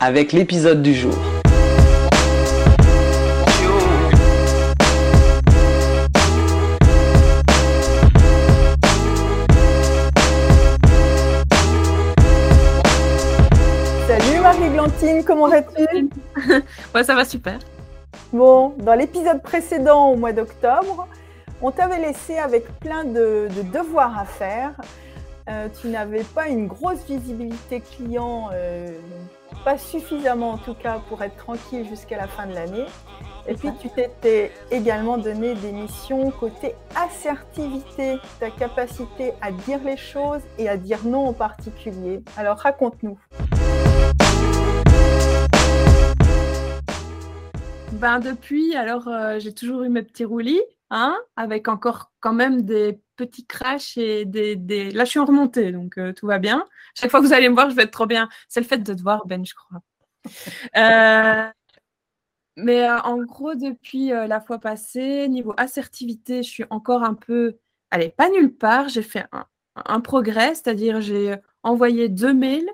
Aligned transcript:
avec 0.00 0.32
l'épisode 0.32 0.80
du 0.80 0.94
jour. 0.94 1.14
Salut 14.06 14.40
Marie-Glantine, 14.40 15.22
comment 15.24 15.48
vas-tu? 15.48 16.08
Ouais, 16.94 17.04
ça 17.04 17.14
va 17.14 17.24
super. 17.26 17.58
Bon, 18.32 18.74
dans 18.78 18.94
l'épisode 18.94 19.42
précédent 19.42 20.08
au 20.08 20.16
mois 20.16 20.32
d'octobre, 20.32 21.06
on 21.60 21.70
t'avait 21.70 21.98
laissé 22.00 22.38
avec 22.38 22.64
plein 22.78 23.04
de, 23.04 23.48
de 23.54 23.62
devoirs 23.70 24.18
à 24.18 24.24
faire. 24.24 24.72
Euh, 25.48 25.68
tu 25.80 25.88
n'avais 25.88 26.22
pas 26.22 26.48
une 26.48 26.66
grosse 26.66 27.04
visibilité 27.06 27.80
client, 27.80 28.50
euh, 28.52 28.90
pas 29.64 29.78
suffisamment 29.78 30.50
en 30.50 30.58
tout 30.58 30.74
cas 30.74 31.00
pour 31.08 31.22
être 31.22 31.36
tranquille 31.36 31.86
jusqu'à 31.88 32.16
la 32.16 32.26
fin 32.26 32.46
de 32.46 32.54
l'année. 32.54 32.86
Et 33.46 33.54
puis 33.54 33.70
tu 33.80 33.88
t'étais 33.88 34.52
également 34.70 35.18
donné 35.18 35.54
des 35.54 35.72
missions 35.72 36.30
côté 36.30 36.74
assertivité, 36.94 38.18
ta 38.38 38.50
capacité 38.50 39.32
à 39.40 39.50
dire 39.52 39.80
les 39.84 39.96
choses 39.96 40.42
et 40.58 40.68
à 40.68 40.76
dire 40.76 41.00
non 41.04 41.26
en 41.26 41.32
particulier. 41.32 42.22
Alors 42.36 42.58
raconte-nous. 42.58 43.18
Ben 47.92 48.18
depuis, 48.18 48.76
alors 48.76 49.08
euh, 49.08 49.38
j'ai 49.40 49.52
toujours 49.52 49.82
eu 49.82 49.88
mes 49.88 50.02
petits 50.02 50.24
roulis, 50.24 50.62
hein, 50.90 51.18
avec 51.36 51.68
encore 51.68 52.10
quand 52.20 52.32
même 52.32 52.62
des 52.62 53.00
petits 53.20 53.46
crashs 53.46 53.98
et 53.98 54.24
des, 54.24 54.56
des... 54.56 54.90
Là, 54.92 55.04
je 55.04 55.10
suis 55.10 55.18
en 55.20 55.26
remontée, 55.26 55.72
donc 55.72 55.98
euh, 55.98 56.12
tout 56.14 56.26
va 56.26 56.38
bien. 56.38 56.66
Chaque 56.94 57.10
fois 57.10 57.20
que 57.20 57.26
vous 57.26 57.34
allez 57.34 57.48
me 57.50 57.54
voir, 57.54 57.68
je 57.70 57.76
vais 57.76 57.82
être 57.82 57.90
trop 57.90 58.06
bien. 58.06 58.28
C'est 58.48 58.60
le 58.60 58.66
fait 58.66 58.78
de 58.78 58.94
te 58.94 59.02
voir, 59.02 59.26
Ben, 59.26 59.44
je 59.44 59.54
crois. 59.54 59.80
Euh, 60.76 61.46
Mais 62.56 62.88
euh, 62.88 62.98
en 63.00 63.18
gros, 63.22 63.54
depuis 63.54 64.12
euh, 64.12 64.26
la 64.26 64.40
fois 64.40 64.58
passée, 64.58 65.28
niveau 65.28 65.54
assertivité, 65.56 66.42
je 66.42 66.50
suis 66.50 66.64
encore 66.70 67.02
un 67.02 67.14
peu... 67.14 67.58
Allez, 67.90 68.10
pas 68.10 68.28
nulle 68.30 68.54
part. 68.54 68.88
J'ai 68.88 69.02
fait 69.02 69.26
un, 69.32 69.46
un 69.76 70.00
progrès, 70.00 70.54
c'est-à-dire 70.54 71.00
j'ai 71.00 71.36
envoyé 71.62 72.08
deux 72.08 72.34
mails 72.34 72.68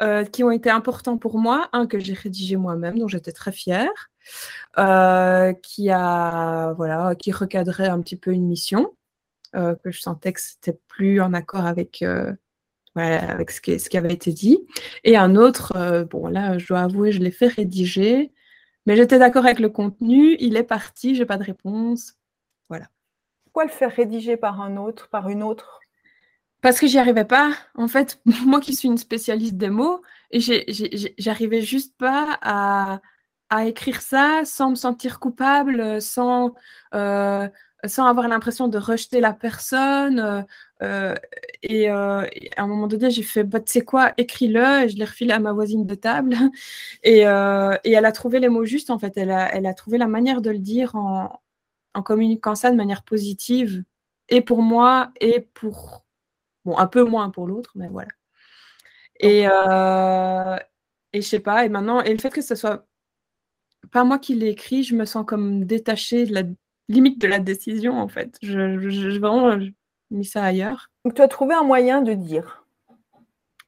euh, 0.00 0.24
qui 0.24 0.44
ont 0.44 0.50
été 0.50 0.70
importants 0.70 1.18
pour 1.18 1.38
moi. 1.38 1.68
Un 1.72 1.86
que 1.86 1.98
j'ai 1.98 2.14
rédigé 2.14 2.56
moi-même, 2.56 2.98
dont 2.98 3.08
j'étais 3.08 3.32
très 3.32 3.52
fière, 3.52 4.10
qui 5.62 5.90
a 5.90 6.72
voilà, 6.74 7.14
qui 7.16 7.32
recadrait 7.32 7.88
un 7.88 8.00
petit 8.00 8.16
peu 8.16 8.32
une 8.32 8.46
mission 8.46 8.94
euh, 9.54 9.74
que 9.74 9.90
je 9.90 10.00
sentais 10.00 10.32
que 10.32 10.40
c'était 10.40 10.78
plus 10.88 11.20
en 11.20 11.34
accord 11.34 11.66
avec 11.66 12.02
euh, 12.02 12.32
voilà, 12.94 13.30
avec 13.30 13.50
ce 13.50 13.60
qui, 13.60 13.78
ce 13.78 13.88
qui 13.88 13.98
avait 13.98 14.12
été 14.12 14.32
dit. 14.32 14.58
Et 15.04 15.16
un 15.16 15.36
autre, 15.36 15.74
euh, 15.76 16.04
bon 16.04 16.26
là, 16.28 16.58
je 16.58 16.66
dois 16.66 16.80
avouer, 16.80 17.12
je 17.12 17.20
l'ai 17.20 17.30
fait 17.30 17.48
rédiger, 17.48 18.32
mais 18.86 18.96
j'étais 18.96 19.18
d'accord 19.18 19.44
avec 19.44 19.58
le 19.58 19.68
contenu. 19.68 20.36
Il 20.40 20.56
est 20.56 20.62
parti, 20.62 21.14
j'ai 21.14 21.26
pas 21.26 21.38
de 21.38 21.44
réponse. 21.44 22.14
Voilà. 22.68 22.86
Pourquoi 23.44 23.64
le 23.64 23.70
faire 23.70 23.92
rédiger 23.92 24.36
par 24.36 24.60
un 24.60 24.76
autre, 24.76 25.08
par 25.08 25.28
une 25.28 25.42
autre? 25.42 25.80
Parce 26.62 26.78
que 26.78 26.86
j'y 26.86 26.98
arrivais 26.98 27.24
pas. 27.24 27.52
En 27.74 27.88
fait, 27.88 28.20
moi 28.46 28.60
qui 28.60 28.74
suis 28.74 28.88
une 28.88 28.98
spécialiste 28.98 29.56
des 29.56 29.70
mots, 29.70 30.02
j'arrivais 30.32 31.60
juste 31.60 31.96
pas 31.98 32.38
à, 32.40 33.00
à 33.50 33.66
écrire 33.66 34.00
ça 34.00 34.42
sans 34.44 34.70
me 34.70 34.74
sentir 34.76 35.20
coupable, 35.20 36.00
sans, 36.00 36.54
euh, 36.94 37.48
sans 37.86 38.06
avoir 38.06 38.28
l'impression 38.28 38.68
de 38.68 38.78
rejeter 38.78 39.20
la 39.20 39.32
personne. 39.32 40.18
euh, 40.20 40.42
euh, 40.82 41.14
et, 41.62 41.90
euh, 41.90 42.26
et 42.32 42.50
à 42.56 42.62
un 42.64 42.66
moment 42.66 42.86
donné, 42.88 43.10
j'ai 43.10 43.22
fait, 43.22 43.44
bah, 43.44 43.60
tu 43.60 43.72
sais 43.72 43.82
quoi, 43.84 44.12
écris-le, 44.18 44.84
et 44.84 44.88
je 44.88 44.96
l'ai 44.96 45.04
refilé 45.04 45.32
à 45.32 45.38
ma 45.40 45.52
voisine 45.52 45.86
de 45.86 45.94
table. 45.94 46.34
Et, 47.04 47.26
euh, 47.26 47.76
et 47.84 47.92
elle 47.92 48.04
a 48.06 48.12
trouvé 48.12 48.40
les 48.40 48.48
mots 48.48 48.64
justes, 48.64 48.90
en 48.90 48.98
fait. 48.98 49.16
Elle 49.16 49.30
a, 49.30 49.54
elle 49.54 49.66
a 49.66 49.74
trouvé 49.74 49.98
la 49.98 50.06
manière 50.08 50.40
de 50.42 50.50
le 50.50 50.58
dire 50.58 50.94
en, 50.96 51.40
en 51.94 52.02
communiquant 52.02 52.54
ça 52.56 52.70
de 52.70 52.76
manière 52.76 53.02
positive, 53.04 53.84
et 54.28 54.40
pour 54.42 54.62
moi, 54.62 55.12
et 55.20 55.40
pour 55.54 56.04
Bon, 56.64 56.78
un 56.78 56.86
peu 56.88 57.04
moins 57.04 57.30
pour 57.30 57.46
l'autre, 57.46 57.72
mais 57.76 57.88
voilà. 57.88 58.08
Et, 59.20 59.46
et 61.12 61.22
je 61.22 61.26
sais 61.26 61.40
pas, 61.40 61.64
et 61.64 61.68
maintenant, 61.68 62.00
et 62.02 62.12
le 62.12 62.18
fait 62.18 62.30
que 62.30 62.42
ce 62.42 62.54
soit 62.54 62.86
pas 63.90 64.04
moi 64.04 64.18
qui 64.18 64.34
l'ai 64.34 64.48
écrit, 64.48 64.82
je 64.84 64.94
me 64.94 65.04
sens 65.04 65.24
comme 65.26 65.64
détachée 65.64 66.26
de 66.26 66.34
la 66.34 66.42
limite 66.92 67.20
de 67.20 67.26
la 67.28 67.38
décision, 67.38 67.94
en 68.00 68.08
fait. 68.08 68.36
Je, 68.42 68.78
je, 68.78 68.88
je- 68.90 69.18
vraiment 69.18 69.58
je- 69.60 69.70
mis 70.10 70.24
ça 70.24 70.44
ailleurs. 70.44 70.90
Donc 71.04 71.14
tu 71.14 71.22
as 71.22 71.28
trouvé 71.28 71.54
un 71.54 71.64
moyen 71.64 72.02
de 72.02 72.12
dire, 72.14 72.64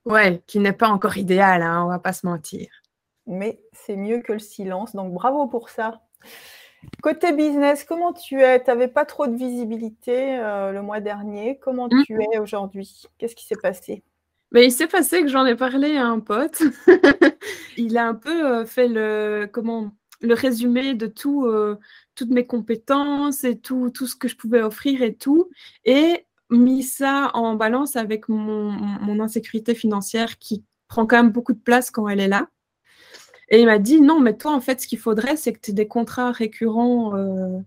Ouais, 0.05 0.43
qui 0.47 0.59
n'est 0.59 0.73
pas 0.75 0.89
encore 0.89 1.17
idéal, 1.17 1.63
hein, 1.63 1.83
on 1.85 1.89
va 1.89 1.99
pas 1.99 2.13
se 2.13 2.27
mentir. 2.27 2.69
mais 3.27 3.59
c'est 3.73 3.97
mieux 3.97 4.21
que 4.21 4.35
le 4.35 4.39
silence, 4.39 4.95
donc 4.95 5.15
bravo 5.15 5.47
pour 5.47 5.71
ça. 5.71 6.03
Côté 7.03 7.33
business, 7.33 7.83
comment 7.85 8.13
tu 8.13 8.43
es? 8.43 8.63
Tu 8.63 8.69
n'avais 8.71 8.89
pas 8.89 9.07
trop 9.07 9.27
de 9.27 9.35
visibilité 9.35 10.39
euh, 10.39 10.71
le 10.73 10.83
mois 10.83 11.01
dernier. 11.01 11.59
Comment 11.59 11.89
Mm. 11.91 12.03
tu 12.05 12.21
es 12.23 12.39
aujourd'hui? 12.39 13.03
Qu'est-ce 13.17 13.35
qui 13.35 13.47
s'est 13.47 13.57
passé? 13.57 14.03
Mais 14.53 14.67
il 14.67 14.71
s'est 14.71 14.87
passé 14.87 15.23
que 15.23 15.29
j'en 15.29 15.47
ai 15.47 15.55
parlé 15.57 15.97
à 15.97 16.05
un 16.07 16.21
pote. 16.21 16.63
il 17.79 17.97
a 17.97 18.07
un 18.07 18.15
peu 18.15 18.47
euh, 18.59 18.67
fait 18.67 18.89
le, 18.89 19.49
comment, 19.51 19.91
le 20.21 20.35
résumé 20.35 20.93
de 20.93 21.07
tout, 21.07 21.47
euh, 21.47 21.79
toutes 22.15 22.31
mes 22.31 22.47
compétences 22.47 23.45
et 23.45 23.59
tout, 23.59 23.91
tout 23.91 24.07
ce 24.07 24.17
que 24.17 24.29
je 24.29 24.37
pouvais 24.37 24.63
offrir 24.63 25.03
et 25.03 25.15
tout, 25.15 25.51
et 25.85 26.27
mis 26.51 26.83
ça 26.83 27.31
en 27.35 27.55
balance 27.55 27.97
avec 27.97 28.29
mon, 28.29 28.71
mon 28.73 29.21
insécurité 29.21 29.75
financière 29.75 30.39
qui 30.39 30.65
prend 30.89 31.07
quand 31.07 31.17
même 31.17 31.33
beaucoup 31.33 31.53
de 31.53 31.59
place 31.59 31.91
quand 31.91 32.09
elle 32.09 32.21
est 32.21 32.29
là. 32.29 32.49
Et 33.49 33.61
il 33.61 33.67
m'a 33.67 33.79
dit, 33.79 34.01
non, 34.01 34.21
mais 34.21 34.37
toi, 34.37 34.53
en 34.53 34.61
fait, 34.61 34.81
ce 34.81 34.87
qu'il 34.87 34.99
faudrait, 34.99 35.37
c'est 35.37 35.53
que 35.53 35.61
tu 35.61 35.71
aies 35.71 35.75
des 35.75 35.89
contrats 35.89 36.33
récurrents 36.33 37.17
euh, 37.17 37.61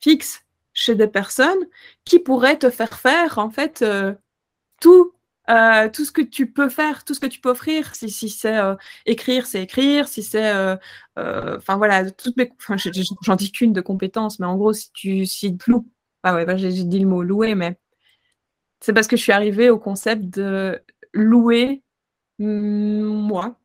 fixes 0.00 0.44
chez 0.72 0.94
des 0.94 1.06
personnes 1.06 1.68
qui 2.04 2.18
pourraient 2.18 2.58
te 2.58 2.70
faire 2.70 2.98
faire, 2.98 3.38
en 3.38 3.50
fait, 3.50 3.82
euh, 3.82 4.14
tout 4.80 5.12
euh, 5.50 5.90
tout 5.90 6.04
ce 6.04 6.12
que 6.12 6.22
tu 6.22 6.50
peux 6.50 6.68
faire, 6.68 7.04
tout 7.04 7.12
ce 7.14 7.20
que 7.20 7.26
tu 7.26 7.40
peux 7.40 7.50
offrir, 7.50 7.94
si, 7.94 8.10
si 8.10 8.30
c'est 8.30 8.56
euh, 8.56 8.74
écrire, 9.04 9.46
c'est 9.46 9.62
écrire, 9.62 10.08
si 10.08 10.22
c'est, 10.22 10.54
euh, 10.54 10.76
enfin 11.16 11.76
voilà, 11.76 12.10
toutes 12.10 12.36
mes, 12.36 12.50
j'en 13.22 13.36
dis 13.36 13.52
qu'une 13.52 13.72
de 13.72 13.80
compétences, 13.82 14.38
mais 14.38 14.46
en 14.46 14.56
gros, 14.56 14.72
si 14.72 14.90
tu, 14.92 15.26
si 15.26 15.56
loues, 15.66 15.86
ah 16.22 16.34
ouais, 16.34 16.46
bah, 16.46 16.56
j'ai 16.56 16.70
dit 16.72 16.98
le 16.98 17.06
mot 17.06 17.22
louer, 17.22 17.54
mais 17.54 17.76
c'est 18.80 18.94
parce 18.94 19.06
que 19.06 19.16
je 19.16 19.22
suis 19.22 19.32
arrivée 19.32 19.70
au 19.70 19.78
concept 19.78 20.24
de 20.24 20.82
louer 21.12 21.82
mm, 22.38 23.02
moi. 23.02 23.58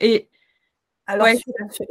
Et 0.00 0.28
Alors 1.06 1.26
Ouais. 1.26 1.38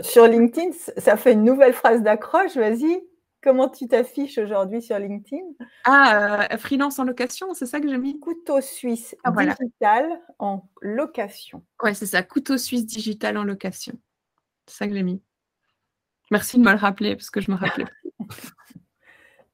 sur, 0.02 0.28
LinkedIn, 0.28 0.72
ça 0.98 1.18
fait 1.18 1.34
une 1.34 1.44
nouvelle 1.44 1.74
phrase 1.74 2.02
d'accroche. 2.02 2.56
Vas-y, 2.56 3.02
comment 3.42 3.70
tu 3.70 3.88
t'affiches 3.88 4.38
aujourd'hui 4.38 4.82
sur 4.82 4.98
LinkedIn? 5.00 5.46
Ah, 5.84 6.48
euh, 6.52 6.58
freelance 6.58 7.00
en 7.00 7.04
location, 7.04 7.54
c'est 7.54 7.66
ça 7.66 7.80
que 7.80 7.88
j'ai 7.88 7.98
mis? 7.98 8.20
Couteau 8.20 8.62
suisse 8.62 9.16
Ah, 9.24 9.32
voilà. 9.32 9.56
digital 9.56 10.20
en 10.40 10.68
location. 10.82 11.64
Ouais, 11.82 11.94
c'est 11.94 12.06
ça, 12.06 12.24
couteau 12.24 12.58
suisse 12.58 12.86
digital 12.86 13.38
en 13.38 13.44
location. 13.44 14.00
C'est 14.66 14.78
ça 14.78 14.88
que 14.88 14.94
j'ai 14.94 15.04
mis. 15.04 15.22
Merci 16.32 16.58
de 16.58 16.64
me 16.64 16.72
le 16.72 16.78
rappeler 16.78 17.16
parce 17.16 17.30
que 17.30 17.40
je 17.40 17.52
me 17.52 17.56
rappelais. 17.56 17.86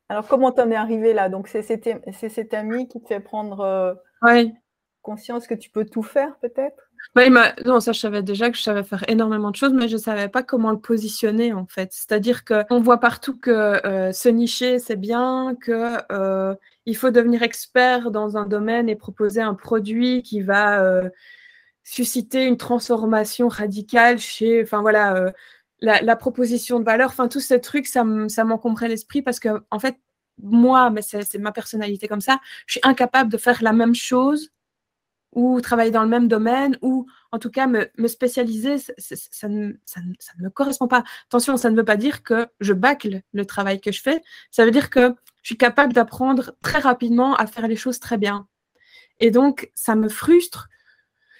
Alors 0.09 0.27
comment 0.27 0.51
t'en 0.51 0.69
es 0.69 0.75
arrivé 0.75 1.13
là? 1.13 1.29
Donc 1.29 1.47
c'est 1.47 1.61
cet, 1.61 2.53
ami 2.53 2.87
qui 2.87 3.01
te 3.01 3.07
fait 3.07 3.19
prendre 3.19 3.61
euh, 3.61 3.93
Ouais. 4.21 4.53
conscience 5.01 5.47
que 5.47 5.55
tu 5.55 5.69
peux 5.69 5.85
tout 5.85 6.03
faire 6.03 6.37
peut-être? 6.39 6.89
Non, 7.15 7.79
ça, 7.79 7.91
je 7.91 7.99
savais 7.99 8.23
déjà 8.23 8.49
que 8.49 8.57
je 8.57 8.63
savais 8.63 8.83
faire 8.83 9.03
énormément 9.07 9.51
de 9.51 9.55
choses, 9.55 9.73
mais 9.73 9.87
je 9.87 9.93
ne 9.93 10.01
savais 10.01 10.29
pas 10.29 10.43
comment 10.43 10.71
le 10.71 10.79
positionner, 10.79 11.53
en 11.53 11.65
fait. 11.67 11.89
C'est-à-dire 11.91 12.43
qu'on 12.43 12.81
voit 12.81 12.99
partout 12.99 13.37
que 13.37 13.51
euh, 13.51 14.11
se 14.11 14.29
nicher, 14.29 14.79
c'est 14.79 14.95
bien, 14.95 15.55
que 15.61 15.97
euh, 16.11 16.55
il 16.85 16.95
faut 16.97 17.11
devenir 17.11 17.43
expert 17.43 18.11
dans 18.11 18.37
un 18.37 18.45
domaine 18.45 18.89
et 18.89 18.95
proposer 18.95 19.41
un 19.41 19.53
produit 19.53 20.23
qui 20.23 20.41
va 20.41 20.83
euh, 20.83 21.09
susciter 21.83 22.45
une 22.45 22.57
transformation 22.57 23.47
radicale 23.47 24.19
chez, 24.19 24.63
enfin 24.63 24.81
voilà, 24.81 25.15
euh, 25.15 25.31
la, 25.81 26.15
proposition 26.15 26.79
de 26.79 26.85
valeur, 26.85 27.09
enfin 27.09 27.27
tous 27.27 27.41
ces 27.41 27.59
trucs, 27.61 27.87
ça 27.87 28.03
m'encombrait 28.03 28.87
l'esprit 28.87 29.21
parce 29.21 29.39
que, 29.39 29.49
en 29.69 29.79
fait, 29.79 29.97
moi, 30.41 30.89
mais 30.89 31.01
c'est 31.01 31.37
ma 31.37 31.51
personnalité 31.51 32.07
comme 32.07 32.21
ça, 32.21 32.39
je 32.65 32.73
suis 32.73 32.81
incapable 32.83 33.31
de 33.31 33.37
faire 33.37 33.61
la 33.61 33.73
même 33.73 33.93
chose 33.93 34.49
ou 35.35 35.61
travailler 35.61 35.91
dans 35.91 36.03
le 36.03 36.09
même 36.09 36.27
domaine, 36.27 36.77
ou 36.81 37.07
en 37.31 37.39
tout 37.39 37.49
cas 37.49 37.67
me, 37.67 37.89
spécialiser, 38.07 38.77
ça, 38.77 39.47
ne, 39.47 39.73
me 40.39 40.49
correspond 40.49 40.87
pas. 40.87 41.03
Attention, 41.27 41.57
ça 41.57 41.69
ne 41.69 41.75
veut 41.75 41.85
pas 41.85 41.97
dire 41.97 42.23
que 42.23 42.47
je 42.59 42.73
bâcle 42.73 43.21
le 43.33 43.45
travail 43.45 43.81
que 43.81 43.91
je 43.91 44.01
fais, 44.01 44.21
ça 44.51 44.65
veut 44.65 44.71
dire 44.71 44.89
que 44.89 45.13
je 45.41 45.47
suis 45.47 45.57
capable 45.57 45.93
d'apprendre 45.93 46.55
très 46.61 46.79
rapidement 46.79 47.35
à 47.35 47.47
faire 47.47 47.67
les 47.67 47.75
choses 47.75 47.99
très 47.99 48.17
bien. 48.17 48.47
Et 49.19 49.31
donc, 49.31 49.71
ça 49.75 49.95
me 49.95 50.09
frustre. 50.09 50.69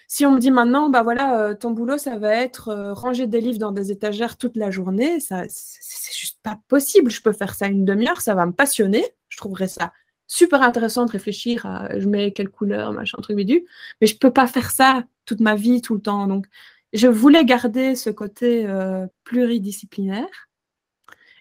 Si 0.07 0.25
on 0.25 0.31
me 0.31 0.39
dit 0.39 0.51
maintenant, 0.51 0.89
bah 0.89 1.01
voilà, 1.01 1.39
euh, 1.39 1.53
ton 1.55 1.71
boulot, 1.71 1.97
ça 1.97 2.17
va 2.17 2.35
être 2.35 2.69
euh, 2.69 2.93
ranger 2.93 3.25
des 3.25 3.41
livres 3.41 3.57
dans 3.57 3.71
des 3.71 3.91
étagères 3.91 4.37
toute 4.37 4.55
la 4.55 4.69
journée, 4.69 5.19
ça, 5.19 5.43
c'est 5.47 6.13
juste 6.13 6.39
pas 6.43 6.59
possible. 6.67 7.09
Je 7.09 7.21
peux 7.21 7.31
faire 7.31 7.55
ça 7.55 7.67
une 7.67 7.85
demi-heure, 7.85 8.21
ça 8.21 8.35
va 8.35 8.45
me 8.45 8.51
passionner. 8.51 9.03
Je 9.29 9.37
trouverais 9.37 9.67
ça 9.67 9.91
super 10.33 10.63
intéressant 10.63 11.05
de 11.05 11.11
réfléchir 11.11 11.67
à 11.67 11.99
je 11.99 12.07
mets 12.07 12.31
quelle 12.31 12.49
couleur, 12.49 12.91
machin, 12.91 13.19
truc 13.21 13.37
bidu, 13.37 13.67
mais 14.01 14.07
je 14.07 14.17
peux 14.17 14.31
pas 14.31 14.47
faire 14.47 14.71
ça 14.71 15.03
toute 15.25 15.41
ma 15.41 15.53
vie, 15.53 15.79
tout 15.79 15.93
le 15.93 16.01
temps. 16.01 16.25
Donc, 16.25 16.47
je 16.91 17.07
voulais 17.07 17.45
garder 17.45 17.95
ce 17.95 18.09
côté 18.09 18.65
euh, 18.65 19.05
pluridisciplinaire 19.25 20.49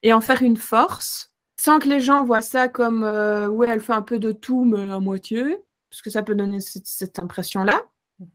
et 0.02 0.12
en 0.12 0.20
faire 0.20 0.42
une 0.42 0.58
force, 0.58 1.32
sans 1.56 1.78
que 1.78 1.88
les 1.88 2.00
gens 2.00 2.22
voient 2.24 2.42
ça 2.42 2.68
comme 2.68 3.02
euh, 3.02 3.48
ouais, 3.48 3.66
elle 3.70 3.80
fait 3.80 3.94
un 3.94 4.02
peu 4.02 4.18
de 4.18 4.30
tout, 4.30 4.66
mais 4.66 4.92
à 4.92 5.00
moitié, 5.00 5.56
parce 5.88 6.02
que 6.02 6.10
ça 6.10 6.22
peut 6.22 6.34
donner 6.34 6.60
cette, 6.60 7.18
impression-là. 7.18 7.80
Mhm. 8.18 8.28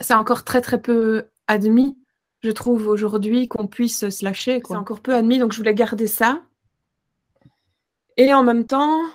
C'est 0.00 0.14
encore 0.14 0.42
très 0.42 0.62
très 0.62 0.82
peu 0.82 1.26
admis, 1.46 1.96
je 2.42 2.50
trouve, 2.50 2.88
aujourd'hui, 2.88 3.46
qu'on 3.46 3.68
puisse 3.68 4.08
se 4.08 4.24
lâcher. 4.24 4.60
C'est 4.66 4.74
encore 4.74 5.00
peu 5.00 5.14
admis, 5.14 5.38
donc 5.38 5.52
je 5.52 5.58
voulais 5.58 5.74
garder 5.74 6.08
ça. 6.08 6.42
Et 8.16 8.34
en 8.34 8.42
même 8.42 8.66
temps, 8.66 9.00
euh, 9.04 9.08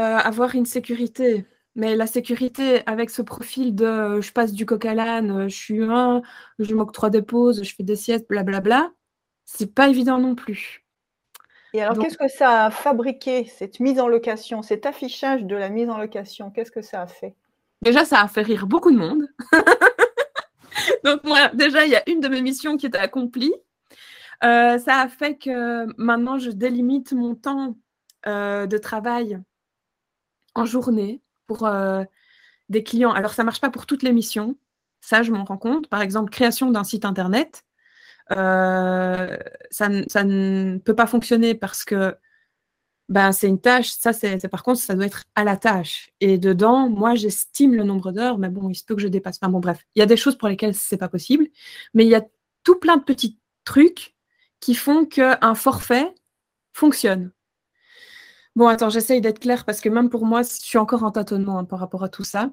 avoir 0.00 0.54
une 0.54 0.66
sécurité. 0.66 1.46
Mais 1.76 1.94
la 1.94 2.06
sécurité 2.06 2.80
avec 2.86 3.10
ce 3.10 3.20
profil 3.20 3.74
de 3.74 3.84
euh, 3.84 4.22
je 4.22 4.32
passe 4.32 4.54
du 4.54 4.64
coq 4.64 4.86
à 4.86 4.94
l'âne, 4.94 5.30
euh, 5.30 5.48
je 5.48 5.54
suis 5.54 5.84
un, 5.84 6.22
je 6.58 6.74
m'octroie 6.74 7.10
des 7.10 7.20
pauses, 7.20 7.62
je 7.62 7.74
fais 7.74 7.82
des 7.82 7.96
siestes, 7.96 8.26
blablabla, 8.30 8.90
c'est 9.44 9.74
pas 9.74 9.88
évident 9.88 10.18
non 10.18 10.34
plus. 10.34 10.86
Et 11.74 11.82
alors, 11.82 11.98
qu'est-ce 11.98 12.16
que 12.16 12.28
ça 12.28 12.64
a 12.64 12.70
fabriqué, 12.70 13.44
cette 13.44 13.78
mise 13.78 14.00
en 14.00 14.08
location, 14.08 14.62
cet 14.62 14.86
affichage 14.86 15.44
de 15.44 15.54
la 15.54 15.68
mise 15.68 15.90
en 15.90 15.98
location 15.98 16.50
Qu'est-ce 16.50 16.70
que 16.70 16.80
ça 16.80 17.02
a 17.02 17.06
fait? 17.06 17.34
Déjà, 17.82 18.06
ça 18.06 18.22
a 18.22 18.28
fait 18.28 18.40
rire 18.40 18.66
beaucoup 18.66 18.90
de 18.90 18.96
monde. 18.96 19.28
Donc, 21.04 21.24
moi, 21.24 21.48
déjà, 21.52 21.84
il 21.84 21.92
y 21.92 21.96
a 21.96 22.08
une 22.08 22.20
de 22.20 22.28
mes 22.28 22.40
missions 22.40 22.78
qui 22.78 22.86
était 22.86 22.96
accomplie. 22.96 23.52
ça 24.40 24.78
a 24.86 25.08
fait 25.08 25.36
que 25.36 25.84
maintenant, 26.00 26.38
je 26.38 26.50
délimite 26.50 27.12
mon 27.12 27.34
temps 27.34 27.76
de 28.24 28.78
travail 28.78 29.38
en 30.58 30.64
journée 30.64 31.22
pour 31.46 31.66
euh, 31.66 32.04
des 32.68 32.82
clients. 32.82 33.12
Alors, 33.12 33.32
ça 33.32 33.42
ne 33.42 33.46
marche 33.46 33.60
pas 33.60 33.70
pour 33.70 33.86
toutes 33.86 34.02
les 34.02 34.12
missions. 34.12 34.56
Ça, 35.00 35.22
je 35.22 35.32
m'en 35.32 35.44
rends 35.44 35.58
compte. 35.58 35.88
Par 35.88 36.02
exemple, 36.02 36.30
création 36.30 36.70
d'un 36.70 36.84
site 36.84 37.04
Internet. 37.04 37.64
Euh, 38.32 39.36
ça, 39.70 39.88
ne 39.88 40.78
peut 40.78 40.96
pas 40.96 41.06
fonctionner 41.06 41.54
parce 41.54 41.84
que 41.84 42.16
ben, 43.08 43.32
c'est 43.32 43.48
une 43.48 43.60
tâche. 43.60 43.90
Ça, 43.90 44.12
c'est 44.12 44.48
par 44.48 44.62
contre, 44.62 44.80
ça 44.80 44.94
doit 44.94 45.06
être 45.06 45.24
à 45.34 45.44
la 45.44 45.56
tâche. 45.56 46.10
Et 46.20 46.38
dedans, 46.38 46.88
moi, 46.88 47.14
j'estime 47.14 47.74
le 47.74 47.84
nombre 47.84 48.12
d'heures, 48.12 48.38
mais 48.38 48.48
bon, 48.48 48.68
il 48.68 48.74
se 48.74 48.84
peut 48.84 48.96
que 48.96 49.02
je 49.02 49.08
dépasse. 49.08 49.38
Enfin, 49.40 49.50
bon, 49.50 49.60
bref, 49.60 49.84
il 49.94 50.00
y 50.00 50.02
a 50.02 50.06
des 50.06 50.16
choses 50.16 50.36
pour 50.36 50.48
lesquelles 50.48 50.74
c'est 50.74 50.96
pas 50.96 51.08
possible, 51.08 51.46
mais 51.94 52.04
il 52.04 52.10
y 52.10 52.14
a 52.16 52.24
tout 52.64 52.76
plein 52.76 52.96
de 52.96 53.04
petits 53.04 53.38
trucs 53.64 54.14
qui 54.60 54.74
font 54.74 55.06
qu'un 55.06 55.54
forfait 55.54 56.12
fonctionne. 56.72 57.30
Bon, 58.56 58.68
attends, 58.68 58.88
j'essaye 58.88 59.20
d'être 59.20 59.38
claire 59.38 59.66
parce 59.66 59.82
que 59.82 59.90
même 59.90 60.08
pour 60.08 60.24
moi, 60.24 60.42
je 60.42 60.48
suis 60.48 60.78
encore 60.78 61.04
en 61.04 61.10
tâtonnement 61.10 61.58
hein, 61.58 61.64
par 61.64 61.78
rapport 61.78 62.02
à 62.02 62.08
tout 62.08 62.24
ça. 62.24 62.50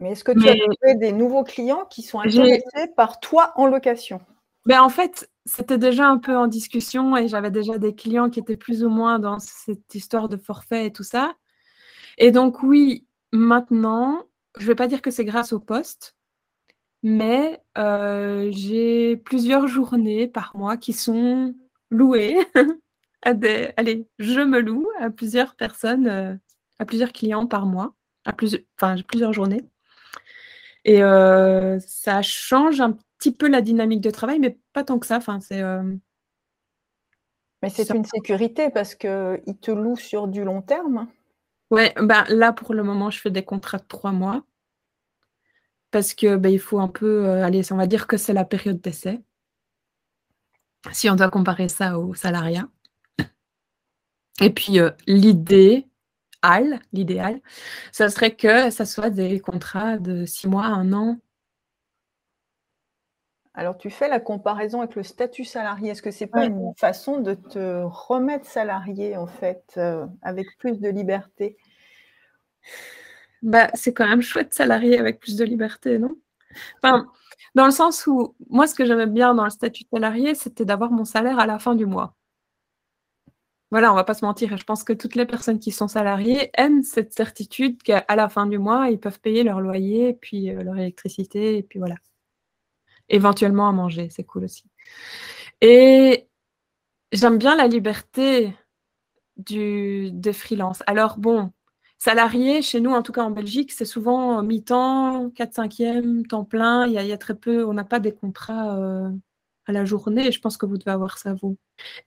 Mais 0.00 0.12
est-ce 0.12 0.24
que 0.24 0.32
tu 0.32 0.48
as 0.48 0.56
trouvé 0.56 0.94
des 0.96 1.12
nouveaux 1.12 1.44
clients 1.44 1.84
qui 1.90 2.02
sont 2.02 2.18
intéressés 2.18 2.88
par 2.96 3.20
toi 3.20 3.52
en 3.56 3.66
location? 3.66 4.20
Ben, 4.64 4.80
En 4.80 4.88
fait, 4.88 5.30
c'était 5.44 5.76
déjà 5.76 6.08
un 6.08 6.16
peu 6.16 6.34
en 6.34 6.46
discussion 6.46 7.14
et 7.16 7.28
j'avais 7.28 7.50
déjà 7.50 7.76
des 7.76 7.94
clients 7.94 8.30
qui 8.30 8.40
étaient 8.40 8.56
plus 8.56 8.82
ou 8.84 8.88
moins 8.88 9.18
dans 9.18 9.38
cette 9.38 9.94
histoire 9.94 10.30
de 10.30 10.38
forfait 10.38 10.86
et 10.86 10.92
tout 10.92 11.04
ça. 11.04 11.34
Et 12.16 12.30
donc, 12.30 12.62
oui, 12.62 13.06
maintenant, 13.30 14.24
je 14.56 14.62
ne 14.62 14.68
vais 14.68 14.74
pas 14.74 14.86
dire 14.86 15.02
que 15.02 15.10
c'est 15.10 15.26
grâce 15.26 15.52
au 15.52 15.60
poste, 15.60 16.16
mais 17.02 17.60
euh, 17.76 18.48
j'ai 18.50 19.18
plusieurs 19.18 19.68
journées 19.68 20.26
par 20.26 20.56
mois 20.56 20.78
qui 20.78 20.94
sont 20.94 21.54
louées 21.90 22.38
allez, 23.24 24.06
je 24.18 24.40
me 24.40 24.60
loue 24.60 24.86
à 24.98 25.10
plusieurs 25.10 25.54
personnes, 25.54 26.06
euh, 26.06 26.34
à 26.78 26.84
plusieurs 26.84 27.12
clients 27.12 27.46
par 27.46 27.66
mois, 27.66 27.94
à 28.24 28.32
plusieurs, 28.32 28.62
enfin, 28.78 28.96
plusieurs 29.02 29.32
journées. 29.32 29.64
Et 30.84 31.02
euh, 31.02 31.78
ça 31.80 32.22
change 32.22 32.80
un 32.80 32.98
petit 33.18 33.32
peu 33.32 33.48
la 33.48 33.62
dynamique 33.62 34.00
de 34.00 34.10
travail, 34.10 34.38
mais 34.38 34.58
pas 34.72 34.84
tant 34.84 34.98
que 34.98 35.06
ça. 35.06 35.16
Enfin, 35.16 35.40
c'est. 35.40 35.62
Euh, 35.62 35.82
mais 37.62 37.70
c'est 37.70 37.94
une 37.94 38.04
sécurité 38.04 38.68
parce 38.68 38.94
qu'ils 38.94 39.58
te 39.60 39.70
louent 39.70 39.96
sur 39.96 40.28
du 40.28 40.44
long 40.44 40.60
terme. 40.60 41.08
Ouais, 41.70 41.94
ben 41.96 42.24
là 42.28 42.52
pour 42.52 42.74
le 42.74 42.82
moment, 42.82 43.08
je 43.08 43.18
fais 43.18 43.30
des 43.30 43.42
contrats 43.42 43.78
de 43.78 43.86
trois 43.88 44.12
mois 44.12 44.44
parce 45.90 46.12
que 46.12 46.36
ben, 46.36 46.52
il 46.52 46.58
faut 46.58 46.78
un 46.78 46.88
peu, 46.88 47.26
allez, 47.42 47.72
on 47.72 47.76
va 47.76 47.86
dire 47.86 48.06
que 48.06 48.18
c'est 48.18 48.34
la 48.34 48.44
période 48.44 48.82
d'essai. 48.82 49.22
Si 50.92 51.08
on 51.08 51.14
doit 51.14 51.30
comparer 51.30 51.68
ça 51.68 51.98
au 51.98 52.14
salariat. 52.14 52.68
Et 54.40 54.50
puis 54.50 54.80
euh, 54.80 54.90
l'idéal, 55.06 55.84
l'idéal, 56.92 57.40
ça 57.92 58.08
serait 58.08 58.34
que 58.34 58.70
ça 58.70 58.84
soit 58.84 59.10
des 59.10 59.40
contrats 59.40 59.98
de 59.98 60.24
six 60.24 60.48
mois, 60.48 60.66
un 60.66 60.92
an. 60.92 61.18
Alors 63.56 63.78
tu 63.78 63.88
fais 63.88 64.08
la 64.08 64.18
comparaison 64.18 64.80
avec 64.80 64.96
le 64.96 65.04
statut 65.04 65.44
salarié. 65.44 65.90
Est-ce 65.90 66.02
que 66.02 66.10
c'est 66.10 66.26
pas 66.26 66.44
une 66.44 66.74
façon 66.76 67.20
de 67.20 67.34
te 67.34 67.82
remettre 67.84 68.46
salarié 68.46 69.16
en 69.16 69.28
fait, 69.28 69.62
euh, 69.76 70.06
avec 70.22 70.58
plus 70.58 70.80
de 70.80 70.88
liberté? 70.88 71.56
Bah, 73.42 73.70
c'est 73.74 73.92
quand 73.92 74.08
même 74.08 74.22
chouette 74.22 74.54
salarié 74.54 74.98
avec 74.98 75.20
plus 75.20 75.36
de 75.36 75.44
liberté, 75.44 75.98
non? 75.98 76.16
Enfin, 76.82 77.06
dans 77.54 77.66
le 77.66 77.70
sens 77.70 78.06
où 78.06 78.34
moi, 78.48 78.66
ce 78.66 78.74
que 78.74 78.84
j'aimais 78.84 79.06
bien 79.06 79.34
dans 79.34 79.44
le 79.44 79.50
statut 79.50 79.84
salarié, 79.92 80.34
c'était 80.34 80.64
d'avoir 80.64 80.90
mon 80.90 81.04
salaire 81.04 81.38
à 81.38 81.46
la 81.46 81.58
fin 81.58 81.74
du 81.76 81.86
mois. 81.86 82.14
Voilà, 83.74 83.90
on 83.90 83.96
va 83.96 84.04
pas 84.04 84.14
se 84.14 84.24
mentir. 84.24 84.56
Je 84.56 84.62
pense 84.62 84.84
que 84.84 84.92
toutes 84.92 85.16
les 85.16 85.26
personnes 85.26 85.58
qui 85.58 85.72
sont 85.72 85.88
salariées 85.88 86.48
aiment 86.54 86.84
cette 86.84 87.12
certitude 87.12 87.82
qu'à 87.82 88.04
la 88.14 88.28
fin 88.28 88.46
du 88.46 88.56
mois, 88.56 88.88
ils 88.88 89.00
peuvent 89.00 89.18
payer 89.18 89.42
leur 89.42 89.60
loyer, 89.60 90.14
puis 90.14 90.48
euh, 90.50 90.62
leur 90.62 90.76
électricité, 90.76 91.58
et 91.58 91.64
puis 91.64 91.80
voilà. 91.80 91.96
Éventuellement 93.08 93.68
à 93.68 93.72
manger, 93.72 94.10
c'est 94.10 94.22
cool 94.22 94.44
aussi. 94.44 94.62
Et 95.60 96.28
j'aime 97.10 97.36
bien 97.36 97.56
la 97.56 97.66
liberté 97.66 98.54
du, 99.36 100.12
des 100.12 100.32
freelance. 100.32 100.84
Alors 100.86 101.18
bon, 101.18 101.52
salarié, 101.98 102.62
chez 102.62 102.78
nous, 102.80 102.92
en 102.92 103.02
tout 103.02 103.10
cas 103.10 103.24
en 103.24 103.32
Belgique, 103.32 103.72
c'est 103.72 103.84
souvent 103.84 104.40
mi-temps, 104.44 105.30
4-5e, 105.30 106.28
temps 106.28 106.44
plein. 106.44 106.86
Il 106.86 106.92
y, 106.92 107.12
a, 107.12 107.18
très 107.18 107.34
peu, 107.34 107.64
on 107.66 107.74
n'a 107.74 107.84
pas 107.84 107.98
des 107.98 108.12
contrats 108.14 108.76
euh, 108.78 109.10
à 109.66 109.72
la 109.72 109.84
journée, 109.84 110.32
je 110.32 110.40
pense 110.40 110.56
que 110.56 110.66
vous 110.66 110.76
devez 110.78 110.90
avoir 110.90 111.18
ça, 111.18 111.34
vous. 111.34 111.56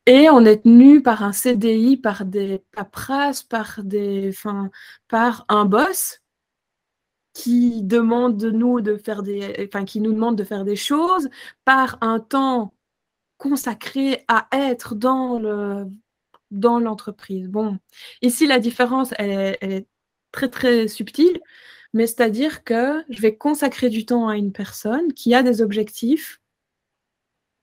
Et 0.06 0.30
on 0.30 0.46
est 0.46 0.64
tenu 0.64 1.02
par 1.02 1.24
un 1.24 1.34
CDI, 1.34 1.98
par 1.98 2.26
des 2.26 2.64
paperasses, 2.72 3.44
par, 3.44 3.82
des, 3.84 4.32
par 5.08 5.46
un 5.50 5.66
boss 5.66 6.22
qui 7.34 7.84
demande 7.84 8.38
de 8.38 8.50
nous 8.50 8.82
de 8.82 8.98
faire 8.98 9.22
des, 9.22 9.70
qui 9.86 10.02
nous 10.02 10.14
demande 10.14 10.36
de 10.36 10.44
faire 10.44 10.64
des 10.66 10.76
choses, 10.76 11.30
par 11.66 11.98
un 12.02 12.20
temps 12.20 12.74
consacré 13.38 14.26
à 14.28 14.48
être 14.52 14.96
dans 14.96 15.40
le 15.40 15.86
dans 16.50 16.80
l'entreprise. 16.80 17.50
Bon, 17.50 17.78
ici 18.22 18.48
la 18.48 18.60
différence 18.60 19.12
est, 19.20 19.58
elle 19.62 19.72
est 19.72 19.88
très 20.32 20.50
très 20.50 20.88
subtile, 20.88 21.40
mais 21.94 22.08
c'est-à-dire 22.08 22.64
que 22.64 23.04
je 23.10 23.22
vais 23.22 23.36
consacrer 23.36 23.90
du 23.90 24.06
temps 24.06 24.28
à 24.28 24.38
une 24.38 24.52
personne 24.54 25.14
qui 25.14 25.36
a 25.36 25.44
des 25.44 25.62
objectifs 25.62 26.40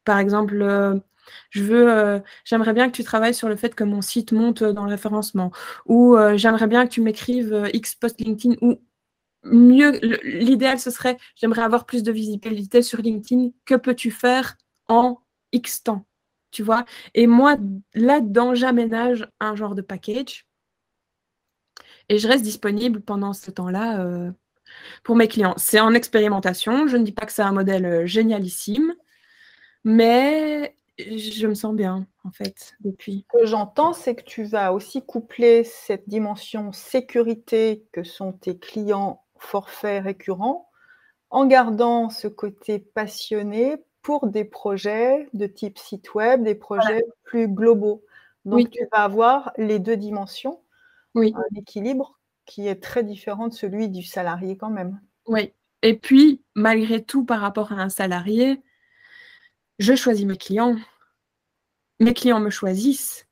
par 0.05 0.19
exemple, 0.19 0.61
euh, 0.63 0.99
je 1.51 1.63
veux, 1.63 1.91
euh, 1.91 2.21
j'aimerais 2.45 2.73
bien 2.75 2.89
que 2.91 2.97
tu 2.97 3.05
travailles 3.05 3.35
sur 3.35 3.49
le 3.49 3.57
fait 3.57 3.75
que 3.75 3.85
mon 3.85 4.03
site 4.03 4.33
monte 4.33 4.63
dans 4.63 4.85
le 4.85 4.91
référencement, 4.91 5.53
ou 5.87 6.17
euh, 6.17 6.37
j'aimerais 6.37 6.67
bien 6.67 6.87
que 6.87 6.93
tu 6.93 7.01
m'écrives 7.01 7.69
X 7.73 7.95
post 7.95 8.21
LinkedIn, 8.21 8.57
ou 8.63 8.81
mieux, 9.45 9.99
l'idéal 10.25 10.79
ce 10.81 10.91
serait, 10.91 11.19
j'aimerais 11.37 11.63
avoir 11.63 11.87
plus 11.87 12.03
de 12.03 12.13
visibilité 12.13 12.83
sur 12.83 13.01
LinkedIn. 13.01 13.51
Que 13.67 13.75
peux-tu 13.75 14.11
faire 14.11 14.57
en 14.89 15.19
X 15.53 15.83
temps, 15.83 16.07
tu 16.51 16.63
vois? 16.63 16.85
Et 17.15 17.27
moi, 17.27 17.57
là-dedans, 17.95 18.55
j'aménage 18.55 19.29
un 19.41 19.57
genre 19.57 19.75
de 19.75 19.83
package 19.83 20.47
et 22.09 22.19
je 22.19 22.29
reste 22.29 22.45
disponible 22.45 23.01
pendant 23.01 23.33
ce 23.33 23.51
temps-là 23.51 24.33
pour 25.03 25.17
mes 25.17 25.29
clients. 25.29 25.55
C'est 25.57 25.81
en 25.81 25.95
expérimentation. 25.95 26.87
Je 26.87 26.97
ne 26.97 27.05
dis 27.05 27.13
pas 27.13 27.27
que 27.27 27.33
c'est 27.33 27.43
un 27.43 27.53
modèle 27.53 28.07
génialissime. 28.07 28.95
Mais 29.85 30.75
je 30.99 31.47
me 31.47 31.55
sens 31.55 31.75
bien, 31.75 32.07
en 32.25 32.31
fait, 32.31 32.75
depuis. 32.81 33.27
Ce 33.33 33.39
que 33.39 33.47
j'entends, 33.47 33.93
c'est 33.93 34.15
que 34.15 34.25
tu 34.25 34.45
vas 34.45 34.73
aussi 34.73 35.05
coupler 35.05 35.65
cette 35.65 36.09
dimension 36.09 36.73
sécurité 36.73 37.85
que 37.93 38.03
sont 38.03 38.33
tes 38.33 38.59
clients 38.59 39.25
forfaits 39.37 40.03
récurrents 40.03 40.71
en 41.31 41.47
gardant 41.47 42.11
ce 42.11 42.29
côté 42.29 42.79
passionné 42.79 43.77
pour 44.03 44.27
des 44.27 44.45
projets 44.45 45.29
de 45.35 45.47
type 45.47 45.79
site 45.79 46.15
web, 46.15 46.45
des 46.45 46.55
projets 46.55 47.05
plus 47.25 47.49
globaux. 47.49 48.05
Donc, 48.45 48.71
tu 48.71 48.87
vas 48.93 49.03
avoir 49.03 49.53
les 49.57 49.79
deux 49.79 49.97
dimensions, 49.97 50.61
oui. 51.15 51.35
un 51.35 51.59
équilibre 51.59 52.19
qui 52.45 52.69
est 52.69 52.83
très 52.83 53.03
différent 53.03 53.49
de 53.49 53.55
celui 53.55 53.89
du 53.89 54.03
salarié 54.03 54.57
quand 54.57 54.71
même. 54.71 55.01
Oui. 55.27 55.53
Et 55.83 55.97
puis, 55.97 56.43
malgré 56.55 57.03
tout, 57.03 57.25
par 57.25 57.41
rapport 57.41 57.73
à 57.73 57.77
un 57.77 57.89
salarié, 57.89 58.61
je 59.79 59.95
choisis 59.95 60.27
mes 60.27 60.37
clients. 60.37 60.77
Mes 62.01 62.15
clients 62.15 62.41
me 62.41 62.51
choisissent. 62.51 63.27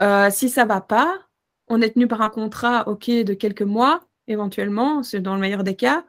Euh, 0.00 0.30
si 0.30 0.48
ça 0.48 0.64
ne 0.64 0.68
va 0.68 0.80
pas, 0.80 1.20
on 1.68 1.80
est 1.80 1.94
tenu 1.94 2.06
par 2.08 2.22
un 2.22 2.30
contrat, 2.30 2.88
OK, 2.88 3.08
de 3.08 3.34
quelques 3.34 3.62
mois, 3.62 4.00
éventuellement, 4.26 5.02
c'est 5.02 5.20
dans 5.20 5.34
le 5.34 5.40
meilleur 5.40 5.64
des 5.64 5.76
cas. 5.76 6.04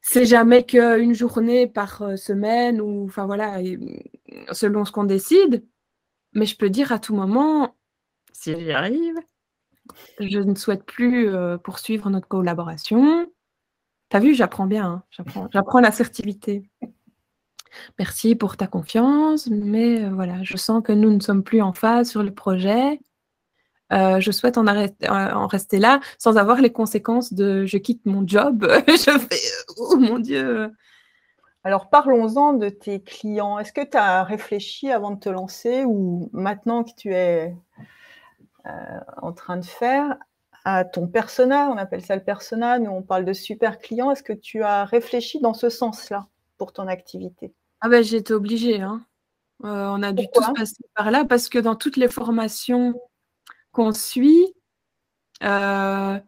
C'est 0.00 0.26
jamais 0.26 0.64
qu'une 0.64 1.14
journée 1.14 1.66
par 1.66 2.02
euh, 2.02 2.16
semaine 2.16 2.80
ou, 2.80 3.04
enfin 3.04 3.26
voilà, 3.26 3.58
selon 4.52 4.84
ce 4.84 4.92
qu'on 4.92 5.04
décide. 5.04 5.66
Mais 6.32 6.46
je 6.46 6.56
peux 6.56 6.70
dire 6.70 6.92
à 6.92 6.98
tout 6.98 7.14
moment, 7.14 7.74
si 8.32 8.58
j'y 8.58 8.70
arrive, 8.72 9.16
je 10.20 10.38
ne 10.38 10.54
souhaite 10.54 10.84
plus 10.84 11.28
euh, 11.28 11.58
poursuivre 11.58 12.10
notre 12.10 12.28
collaboration. 12.28 13.30
T'as 14.08 14.20
vu, 14.20 14.34
j'apprends 14.34 14.66
bien, 14.66 15.02
hein, 15.18 15.48
j'apprends 15.52 15.80
l'assertivité. 15.80 16.62
Merci 17.98 18.34
pour 18.34 18.56
ta 18.56 18.66
confiance, 18.66 19.48
mais 19.48 20.04
euh, 20.04 20.10
voilà, 20.10 20.42
je 20.42 20.56
sens 20.56 20.82
que 20.82 20.92
nous 20.92 21.10
ne 21.10 21.20
sommes 21.20 21.42
plus 21.42 21.62
en 21.62 21.72
phase 21.72 22.10
sur 22.10 22.22
le 22.22 22.32
projet. 22.32 23.00
Euh, 23.92 24.20
je 24.20 24.30
souhaite 24.30 24.58
en, 24.58 24.66
en, 24.66 25.46
rester 25.46 25.78
là 25.78 26.00
sans 26.18 26.36
avoir 26.36 26.60
les 26.60 26.72
conséquences 26.72 27.32
de 27.32 27.64
je 27.64 27.78
quitte 27.78 28.04
mon 28.04 28.26
job. 28.26 28.66
je 28.88 29.18
fais, 29.18 29.74
oh 29.78 29.96
mon 29.96 30.18
Dieu. 30.18 30.72
Alors 31.64 31.88
parlons-en 31.88 32.52
de 32.52 32.68
tes 32.68 33.02
clients. 33.02 33.58
Est-ce 33.58 33.72
que 33.72 33.84
tu 33.84 33.96
as 33.96 34.24
réfléchi 34.24 34.90
avant 34.90 35.10
de 35.10 35.18
te 35.18 35.28
lancer 35.28 35.84
ou 35.84 36.30
maintenant 36.32 36.84
que 36.84 36.92
tu 36.96 37.14
es 37.14 37.54
euh, 38.66 39.00
en 39.22 39.32
train 39.32 39.56
de 39.56 39.64
faire 39.64 40.16
à 40.64 40.84
ton 40.84 41.06
persona, 41.08 41.70
on 41.70 41.78
appelle 41.78 42.04
ça 42.04 42.14
le 42.14 42.22
persona, 42.22 42.78
nous 42.78 42.90
on 42.90 43.02
parle 43.02 43.24
de 43.24 43.32
super 43.32 43.78
client, 43.78 44.10
est-ce 44.10 44.22
que 44.22 44.34
tu 44.34 44.62
as 44.62 44.84
réfléchi 44.84 45.40
dans 45.40 45.54
ce 45.54 45.70
sens-là 45.70 46.26
pour 46.58 46.74
ton 46.74 46.88
activité? 46.88 47.54
Ah 47.80 47.88
ben 47.88 48.02
été 48.02 48.32
obligée, 48.32 48.80
hein. 48.80 49.04
Euh, 49.64 49.88
on 49.88 50.02
a 50.02 50.12
dû 50.12 50.26
tous 50.32 50.52
passer 50.54 50.84
par 50.94 51.10
là 51.10 51.24
parce 51.24 51.48
que 51.48 51.58
dans 51.58 51.74
toutes 51.74 51.96
les 51.96 52.08
formations 52.08 52.94
qu'on 53.72 53.92
suit, 53.92 54.54
euh, 55.42 56.18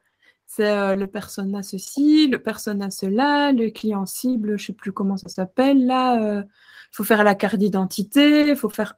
c'est 0.47 0.97
le 0.97 1.07
persona 1.07 1.62
ceci, 1.62 2.26
le 2.26 2.42
persona 2.42 2.90
cela, 2.90 3.52
le 3.52 3.71
client 3.71 4.04
cible, 4.07 4.59
je 4.59 4.64
ne 4.64 4.66
sais 4.66 4.73
plus 4.73 4.92
comment 4.92 5.16
ça 5.16 5.28
s'appelle 5.28 5.87
là. 5.87 6.42
Il 6.42 6.47
faut 6.90 7.04
faire 7.04 7.23
la 7.23 7.37
carte 7.37 7.57
d'identité, 7.57 8.49
il 8.49 8.57
faut 8.57 8.69
faire 8.69 8.97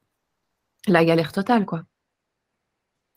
la 0.88 1.04
galère 1.04 1.32
totale, 1.32 1.66
quoi. 1.66 1.82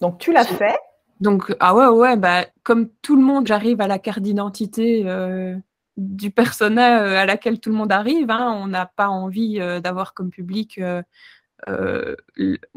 Donc 0.02 0.20
tu 0.20 0.34
l'as 0.34 0.46
fait? 0.46 0.78
Donc, 1.22 1.56
ah 1.60 1.74
ouais, 1.74 1.88
ouais, 1.88 2.18
bah, 2.18 2.46
comme 2.64 2.90
tout 3.02 3.16
le 3.16 3.22
monde, 3.22 3.48
j'arrive 3.48 3.80
à 3.80 3.88
la 3.88 4.00
carte 4.00 4.20
d'identité 4.20 5.04
euh, 5.06 5.56
du 5.98 6.32
persona 6.32 7.04
euh, 7.04 7.18
à 7.18 7.26
laquelle 7.26 7.60
tout 7.60 7.70
le 7.70 7.76
monde 7.76 7.92
arrive. 7.92 8.30
Hein. 8.32 8.52
on 8.62 8.68
n'a 8.68 8.86
pas 8.86 9.10
envie 9.10 9.60
euh, 9.60 9.80
d'avoir 9.80 10.14
comme 10.14 10.30
public, 10.30 10.80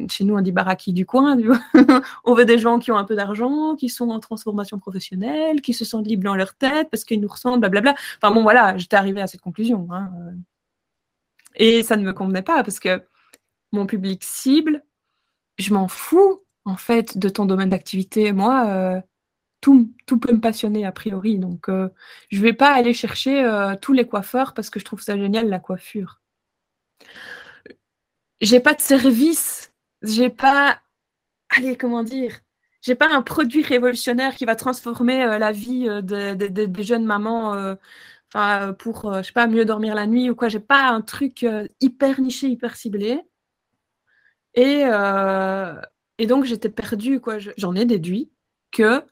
chez 0.09 0.25
nous 0.25 0.37
on 0.37 0.41
dit 0.41 0.53
baraki 0.53 0.93
du 0.93 1.05
coin, 1.05 1.37
on 2.25 2.35
veut 2.35 2.45
des 2.45 2.59
gens 2.59 2.79
qui 2.79 2.91
ont 2.91 2.97
un 2.97 3.05
peu 3.05 3.17
d'argent, 3.17 3.77
qui 3.77 3.89
sont 3.89 4.09
en 4.11 4.21
transformation 4.21 4.79
professionnelle, 4.79 5.61
qui 5.61 5.75
se 5.75 5.85
sentent 5.85 6.07
libres 6.07 6.25
dans 6.25 6.37
leur 6.37 6.55
tête 6.55 6.89
parce 6.91 7.05
qu'ils 7.05 7.21
nous 7.21 7.29
ressemblent, 7.29 7.61
blablabla. 7.61 7.95
Enfin 8.23 8.33
bon, 8.35 8.43
voilà, 8.43 8.77
j'étais 8.79 8.97
arrivée 8.97 9.21
à 9.21 9.27
cette 9.27 9.41
conclusion. 9.43 9.89
Hein, 9.91 10.11
Et 11.57 11.83
ça 11.83 11.97
ne 11.97 12.03
me 12.03 12.13
convenait 12.13 12.43
pas 12.43 12.63
parce 12.63 12.81
que 12.81 13.03
mon 13.73 13.85
public 13.87 14.25
cible, 14.25 14.83
je 15.59 15.75
m'en 15.75 15.89
fous 15.89 16.41
en 16.69 16.77
fait, 16.77 17.19
de 17.19 17.29
ton 17.29 17.47
domaine 17.47 17.71
d'activité. 17.71 18.33
Moi, 18.33 18.67
euh, 18.69 19.01
tout, 19.61 19.93
tout, 20.07 20.19
peut 20.19 20.33
me 20.33 20.41
passionner 20.41 20.87
a 20.87 20.93
priori. 20.93 21.39
Donc, 21.39 21.69
euh, 21.69 21.89
je 22.31 22.39
ne 22.39 22.43
vais 22.43 22.53
pas 22.53 22.73
aller 22.73 22.95
chercher 22.95 23.45
euh, 23.45 23.75
tous 23.81 23.93
les 23.93 24.07
coiffeurs 24.07 24.55
parce 24.55 24.71
que 24.71 24.81
je 24.81 24.85
trouve 24.85 25.01
ça 25.01 25.17
génial, 25.17 25.49
la 25.49 25.59
coiffure. 25.59 26.21
J'ai 28.41 28.61
pas 28.61 28.75
de 28.75 28.81
service. 28.81 29.73
J'ai 30.03 30.31
pas. 30.31 30.81
Allez, 31.51 31.77
comment 31.77 32.03
dire? 32.05 32.41
J'ai 32.83 32.95
pas 32.95 33.09
un 33.13 33.23
produit 33.23 33.63
révolutionnaire 33.63 34.37
qui 34.37 34.45
va 34.45 34.55
transformer 34.55 35.27
la 35.39 35.53
vie 35.53 35.89
des 36.03 36.83
jeunes 36.85 37.05
mamans. 37.05 37.77
Pour, 38.79 39.13
je 39.15 39.23
sais 39.23 39.33
pas, 39.33 39.47
mieux 39.49 39.65
dormir 39.65 39.95
la 39.95 40.07
nuit 40.07 40.31
ou 40.31 40.37
quoi. 40.37 40.49
J'ai 40.49 40.61
pas 40.61 40.89
un 40.89 41.01
truc 41.01 41.45
hyper 41.81 42.21
niché, 42.21 42.49
hyper 42.49 42.77
ciblé. 42.77 43.21
Et, 44.55 44.85
et 46.19 46.27
donc, 46.27 46.45
j'étais 46.45 46.69
perdue, 46.69 47.21
quoi. 47.21 47.39
J'en 47.57 47.75
ai 47.75 47.85
déduit 47.85 48.31
que 48.71 49.03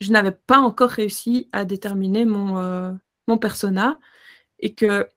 je 0.00 0.12
n'avais 0.12 0.32
pas 0.32 0.58
encore 0.58 0.90
réussi 0.90 1.48
à 1.52 1.64
déterminer 1.64 2.24
mon, 2.24 2.58
euh, 2.58 2.92
mon 3.26 3.38
persona 3.38 3.98
et 4.60 4.74
que 4.74 5.08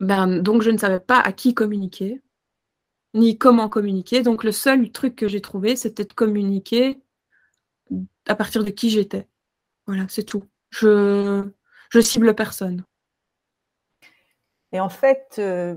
ben, 0.00 0.42
donc 0.42 0.62
je 0.62 0.70
ne 0.70 0.78
savais 0.78 1.00
pas 1.00 1.20
à 1.20 1.32
qui 1.32 1.54
communiquer 1.54 2.22
ni 3.14 3.38
comment 3.38 3.68
communiquer. 3.68 4.22
Donc 4.22 4.44
le 4.44 4.52
seul 4.52 4.90
truc 4.90 5.16
que 5.16 5.28
j'ai 5.28 5.40
trouvé, 5.40 5.76
c'était 5.76 6.04
de 6.04 6.12
communiquer 6.12 7.00
à 8.26 8.34
partir 8.34 8.64
de 8.64 8.70
qui 8.70 8.90
j'étais. 8.90 9.26
Voilà, 9.86 10.06
c'est 10.08 10.24
tout. 10.24 10.44
Je, 10.70 11.44
je 11.90 12.00
cible 12.00 12.34
personne. 12.34 12.84
Et 14.72 14.80
en 14.80 14.88
fait, 14.88 15.36
euh, 15.38 15.74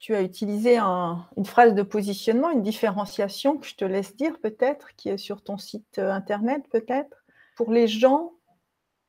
tu 0.00 0.14
as 0.14 0.22
utilisé 0.22 0.78
une 0.78 1.44
phrase 1.44 1.74
de 1.74 1.82
positionnement, 1.82 2.50
une 2.50 2.62
différenciation 2.62 3.58
que 3.58 3.66
je 3.66 3.76
te 3.76 3.84
laisse 3.84 4.16
dire 4.16 4.38
peut-être, 4.42 4.96
qui 4.96 5.10
est 5.10 5.18
sur 5.18 5.42
ton 5.42 5.58
site 5.58 5.98
euh, 5.98 6.10
internet 6.10 6.64
peut-être, 6.70 7.22
pour 7.54 7.70
les 7.70 7.86
gens 7.86 8.32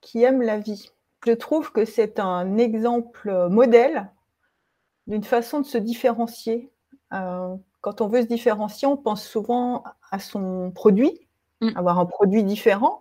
qui 0.02 0.22
aiment 0.22 0.42
la 0.42 0.60
vie. 0.60 0.92
Je 1.26 1.32
trouve 1.32 1.72
que 1.72 1.86
c'est 1.86 2.20
un 2.20 2.58
exemple 2.58 3.30
euh, 3.30 3.48
modèle 3.48 4.12
d'une 5.08 5.24
façon 5.24 5.62
de 5.62 5.66
se 5.66 5.78
différencier. 5.78 6.70
Euh, 7.14 7.56
quand 7.80 8.02
on 8.02 8.08
veut 8.08 8.24
se 8.24 8.28
différencier, 8.28 8.86
on 8.86 8.98
pense 8.98 9.26
souvent 9.26 9.86
à 10.12 10.20
son 10.20 10.72
produit, 10.72 11.28
mm. 11.62 11.70
avoir 11.78 12.00
un 12.00 12.06
produit 12.06 12.44
différent. 12.44 13.00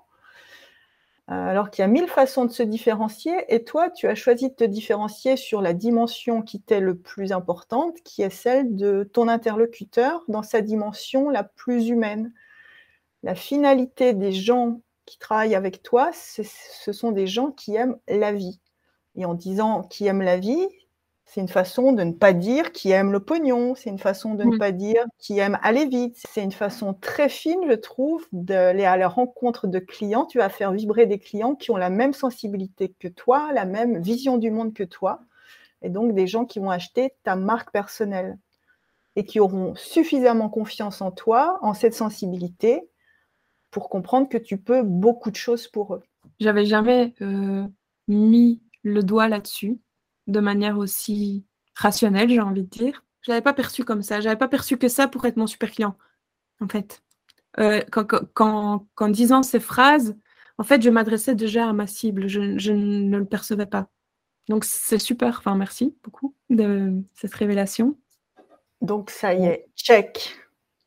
Alors 1.33 1.71
qu'il 1.71 1.83
y 1.83 1.85
a 1.85 1.89
mille 1.89 2.09
façons 2.09 2.45
de 2.45 2.51
se 2.51 2.65
différencier, 2.65 3.33
et 3.49 3.63
toi, 3.63 3.89
tu 3.89 4.09
as 4.09 4.17
choisi 4.17 4.49
de 4.49 4.55
te 4.55 4.65
différencier 4.65 5.37
sur 5.37 5.63
la 5.63 5.75
dimension 5.75 6.43
qui 6.43 6.61
t'est 6.61 6.81
le 6.81 6.97
plus 6.97 7.31
importante, 7.31 8.03
qui 8.03 8.23
est 8.23 8.31
celle 8.31 8.75
de 8.75 9.09
ton 9.13 9.29
interlocuteur 9.29 10.25
dans 10.27 10.43
sa 10.43 10.61
dimension 10.61 11.31
la 11.31 11.45
plus 11.45 11.87
humaine. 11.87 12.33
La 13.23 13.37
finalité 13.37 14.13
des 14.13 14.33
gens 14.33 14.81
qui 15.07 15.19
travaillent 15.19 15.55
avec 15.55 15.85
toi, 15.85 16.11
ce 16.13 16.93
sont 16.93 17.13
des 17.13 17.29
gens 17.29 17.53
qui 17.53 17.77
aiment 17.77 17.97
la 18.09 18.33
vie. 18.33 18.61
Et 19.15 19.25
en 19.25 19.35
disant 19.35 19.83
qui 19.85 20.09
aiment 20.09 20.23
la 20.23 20.37
vie, 20.37 20.67
c'est 21.33 21.41
une 21.41 21.49
façon 21.49 21.93
de 21.93 22.03
ne 22.03 22.11
pas 22.11 22.33
dire 22.33 22.73
qui 22.73 22.91
aime 22.91 23.13
le 23.13 23.21
pognon, 23.21 23.77
c'est 23.77 23.89
une 23.89 24.01
façon 24.01 24.35
de 24.35 24.43
ne 24.43 24.57
mm. 24.57 24.59
pas 24.59 24.73
dire 24.73 25.05
qui 25.19 25.39
aime 25.39 25.61
aller 25.63 25.87
vite. 25.87 26.17
C'est 26.29 26.43
une 26.43 26.51
façon 26.51 26.93
très 26.93 27.29
fine, 27.29 27.61
je 27.69 27.75
trouve, 27.75 28.27
d'aller 28.33 28.85
à 28.85 28.97
la 28.97 29.07
rencontre 29.07 29.69
de 29.69 29.79
clients. 29.79 30.27
Tu 30.27 30.39
vas 30.39 30.49
faire 30.49 30.73
vibrer 30.73 31.07
des 31.07 31.21
clients 31.21 31.55
qui 31.55 31.71
ont 31.71 31.77
la 31.77 31.89
même 31.89 32.15
sensibilité 32.15 32.93
que 32.99 33.07
toi, 33.07 33.53
la 33.53 33.65
même 33.65 34.03
vision 34.03 34.39
du 34.39 34.51
monde 34.51 34.75
que 34.75 34.83
toi, 34.83 35.21
et 35.83 35.89
donc 35.89 36.17
des 36.17 36.27
gens 36.27 36.47
qui 36.47 36.59
vont 36.59 36.71
acheter 36.71 37.13
ta 37.23 37.37
marque 37.37 37.71
personnelle 37.71 38.37
et 39.15 39.25
qui 39.25 39.39
auront 39.39 39.77
suffisamment 39.77 40.49
confiance 40.49 41.01
en 41.01 41.13
toi, 41.13 41.61
en 41.63 41.75
cette 41.75 41.95
sensibilité, 41.95 42.89
pour 43.71 43.89
comprendre 43.89 44.29
que 44.29 44.39
tu 44.39 44.59
peux 44.59 44.83
beaucoup 44.83 45.31
de 45.31 45.37
choses 45.37 45.69
pour 45.69 45.95
eux. 45.95 46.03
J'avais 46.41 46.67
jamais 46.67 47.15
euh, 47.23 47.65
mis 48.09 48.61
le 48.83 49.05
doigt 49.05 49.29
là-dessus 49.29 49.79
de 50.31 50.41
manière 50.41 50.79
aussi 50.79 51.45
rationnelle, 51.75 52.31
j'ai 52.31 52.41
envie 52.41 52.63
de 52.63 52.69
dire. 52.69 53.05
Je 53.23 53.31
l'avais 53.31 53.43
pas 53.43 53.53
perçu 53.53 53.85
comme 53.85 54.03
ça. 54.03 54.21
Je 54.21 54.27
n'avais 54.27 54.39
pas 54.39 54.49
perçu 54.49 54.79
que 54.79 54.89
ça 54.89 55.09
pour 55.09 55.25
être 55.27 55.37
mon 55.37 55.47
super 55.47 55.71
client, 55.71 55.97
en 56.61 56.69
fait. 56.69 57.03
Euh, 57.59 57.83
quand, 57.91 58.07
quand, 58.95 59.09
disant 59.09 59.43
ces 59.43 59.61
phrases, 59.61 60.17
en 60.59 60.63
fait, 60.63 60.83
je 60.83 60.91
m'adressais 60.91 61.35
déjà 61.35 61.69
à 61.69 61.73
ma 61.73 61.87
cible. 61.87 62.29
Je, 62.29 62.73
ne 62.73 63.19
le 63.19 63.25
percevais 63.25 63.67
pas. 63.67 63.89
Donc, 64.49 64.65
c'est 64.65 64.99
super. 64.99 65.39
Enfin, 65.39 65.55
merci 65.55 65.97
beaucoup 66.03 66.35
de 66.49 66.95
cette 67.15 67.35
révélation. 67.35 67.97
Donc, 68.81 69.11
ça 69.11 69.35
y 69.35 69.45
est, 69.45 69.67
check. 69.77 70.37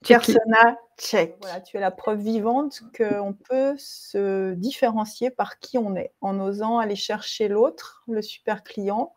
Persona, 0.05 0.77
check. 0.99 1.35
Voilà, 1.41 1.61
tu 1.61 1.77
es 1.77 1.79
la 1.79 1.91
preuve 1.91 2.19
vivante 2.19 2.81
qu'on 2.97 3.33
peut 3.33 3.75
se 3.77 4.53
différencier 4.53 5.29
par 5.29 5.59
qui 5.59 5.77
on 5.77 5.95
est 5.95 6.13
en 6.21 6.39
osant 6.39 6.79
aller 6.79 6.95
chercher 6.95 7.47
l'autre, 7.47 8.03
le 8.07 8.21
super 8.21 8.63
client, 8.63 9.13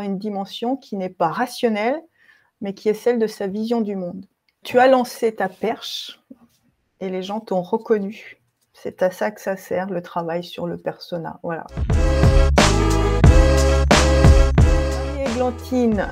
une 0.00 0.18
dimension 0.18 0.76
qui 0.76 0.96
n'est 0.96 1.10
pas 1.10 1.28
rationnelle, 1.28 2.00
mais 2.60 2.74
qui 2.74 2.88
est 2.88 2.94
celle 2.94 3.18
de 3.18 3.26
sa 3.26 3.46
vision 3.46 3.80
du 3.80 3.96
monde. 3.96 4.24
Tu 4.64 4.78
as 4.78 4.88
lancé 4.88 5.34
ta 5.34 5.48
perche 5.48 6.20
et 7.00 7.10
les 7.10 7.22
gens 7.22 7.40
t'ont 7.40 7.62
reconnu. 7.62 8.38
C'est 8.72 9.02
à 9.02 9.10
ça 9.10 9.30
que 9.30 9.40
ça 9.40 9.56
sert, 9.56 9.90
le 9.90 10.02
travail 10.02 10.42
sur 10.42 10.66
le 10.66 10.76
persona. 10.76 11.38
Voilà. 11.42 11.66
Glantine, 15.34 16.08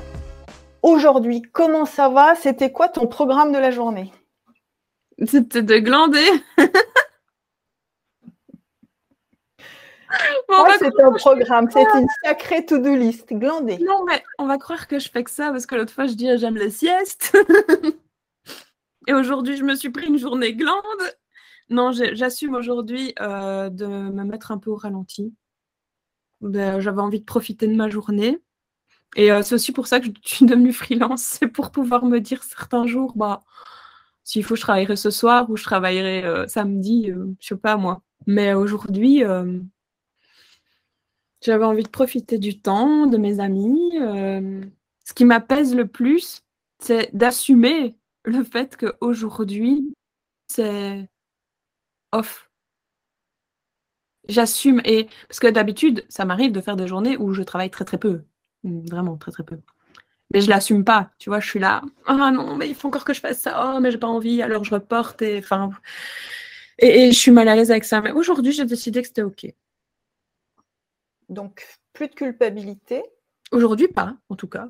aujourd'hui, 0.81 1.41
comment 1.41 1.85
ça 1.85 2.09
va? 2.09 2.35
C'était 2.35 2.71
quoi 2.71 2.89
ton 2.89 3.07
programme 3.07 3.51
de 3.51 3.57
la 3.57 3.71
journée? 3.71 4.11
C'était 5.25 5.61
de 5.61 5.77
glander 5.77 6.27
c'est 10.79 11.01
un 11.01 11.11
programme, 11.11 11.67
c'est 11.71 11.81
une 11.81 12.07
sacrée 12.23 12.65
to-do 12.65 12.95
list, 12.95 13.27
glander. 13.31 13.77
Non, 13.79 14.03
mais 14.05 14.23
on 14.39 14.45
va 14.45 14.57
croire 14.57 14.87
que 14.87 14.99
je 14.99 15.09
fais 15.09 15.23
que 15.23 15.31
ça 15.31 15.51
parce 15.51 15.65
que 15.65 15.75
l'autre 15.75 15.93
fois 15.93 16.07
je 16.07 16.13
dis 16.13 16.27
j'aime 16.37 16.55
les 16.55 16.69
siestes. 16.69 17.35
Et 19.07 19.13
aujourd'hui, 19.13 19.57
je 19.57 19.63
me 19.63 19.75
suis 19.75 19.89
pris 19.89 20.07
une 20.07 20.17
journée 20.17 20.53
glande. 20.53 20.83
Non, 21.69 21.91
j'assume 21.91 22.55
aujourd'hui 22.55 23.13
euh, 23.19 23.69
de 23.69 23.85
me 23.85 24.23
mettre 24.23 24.51
un 24.51 24.57
peu 24.57 24.69
au 24.69 24.75
ralenti. 24.75 25.33
Ben, 26.41 26.79
j'avais 26.79 27.01
envie 27.01 27.19
de 27.19 27.25
profiter 27.25 27.67
de 27.67 27.75
ma 27.75 27.89
journée. 27.89 28.39
Et 29.15 29.31
euh, 29.31 29.41
c'est 29.41 29.55
aussi 29.55 29.71
pour 29.71 29.87
ça 29.87 29.99
que 29.99 30.07
je 30.07 30.11
suis 30.23 30.45
devenue 30.45 30.73
freelance. 30.73 31.23
C'est 31.39 31.47
pour 31.47 31.71
pouvoir 31.71 32.05
me 32.05 32.19
dire 32.19 32.43
certains 32.43 32.85
jours, 32.85 33.13
bah, 33.15 33.41
s'il 34.23 34.43
faut, 34.43 34.55
je 34.55 34.61
travaillerai 34.61 34.95
ce 34.95 35.09
soir 35.09 35.49
ou 35.49 35.57
je 35.57 35.63
travaillerai 35.63 36.23
euh, 36.23 36.47
samedi, 36.47 37.11
je 37.39 37.47
sais 37.47 37.55
pas 37.55 37.77
moi. 37.77 38.01
Mais 38.27 38.53
aujourd'hui, 38.53 39.23
j'avais 41.41 41.65
envie 41.65 41.83
de 41.83 41.89
profiter 41.89 42.37
du 42.37 42.59
temps, 42.59 43.07
de 43.07 43.17
mes 43.17 43.39
amis. 43.39 43.91
ce 43.93 45.13
qui 45.13 45.25
m'apaise 45.25 45.75
le 45.75 45.87
plus, 45.87 46.43
c'est 46.79 47.09
d'assumer 47.15 47.95
le 48.23 48.43
fait 48.43 48.77
qu'aujourd'hui, 48.77 49.93
c'est 50.47 51.07
off. 52.11 52.49
J'assume 54.27 54.81
et 54.85 55.07
parce 55.27 55.39
que 55.39 55.47
d'habitude, 55.47 56.05
ça 56.09 56.25
m'arrive 56.25 56.51
de 56.51 56.61
faire 56.61 56.75
des 56.75 56.87
journées 56.87 57.17
où 57.17 57.33
je 57.33 57.41
travaille 57.41 57.71
très 57.71 57.85
très 57.85 57.97
peu, 57.97 58.21
mmh, 58.63 58.87
vraiment 58.87 59.17
très 59.17 59.31
très 59.31 59.43
peu. 59.43 59.57
Mais 60.33 60.41
je 60.41 60.49
l'assume 60.49 60.85
pas, 60.85 61.11
tu 61.19 61.29
vois, 61.29 61.39
je 61.39 61.47
suis 61.49 61.59
là, 61.59 61.81
ah 62.05 62.31
non, 62.31 62.55
mais 62.55 62.69
il 62.69 62.75
faut 62.75 62.87
encore 62.87 63.03
que 63.03 63.13
je 63.13 63.19
fasse 63.19 63.39
ça, 63.41 63.73
oh 63.75 63.79
mais 63.81 63.91
j'ai 63.91 63.97
pas 63.97 64.07
envie, 64.07 64.41
alors 64.41 64.63
je 64.63 64.73
reporte 64.73 65.21
et 65.21 65.39
enfin 65.39 65.71
et, 66.81 67.11
je 67.11 67.17
suis 67.17 67.31
mal 67.31 67.47
à 67.47 67.55
l'aise 67.55 67.71
avec 67.71 67.85
ça. 67.85 68.01
Mais 68.01 68.11
aujourd'hui, 68.11 68.51
j'ai 68.51 68.65
décidé 68.65 69.01
que 69.01 69.07
c'était 69.07 69.21
ok. 69.23 69.47
Donc 71.31 71.65
plus 71.93 72.09
de 72.09 72.13
culpabilité. 72.13 73.03
Aujourd'hui, 73.51 73.87
pas, 73.87 74.15
en 74.29 74.35
tout 74.35 74.47
cas. 74.47 74.69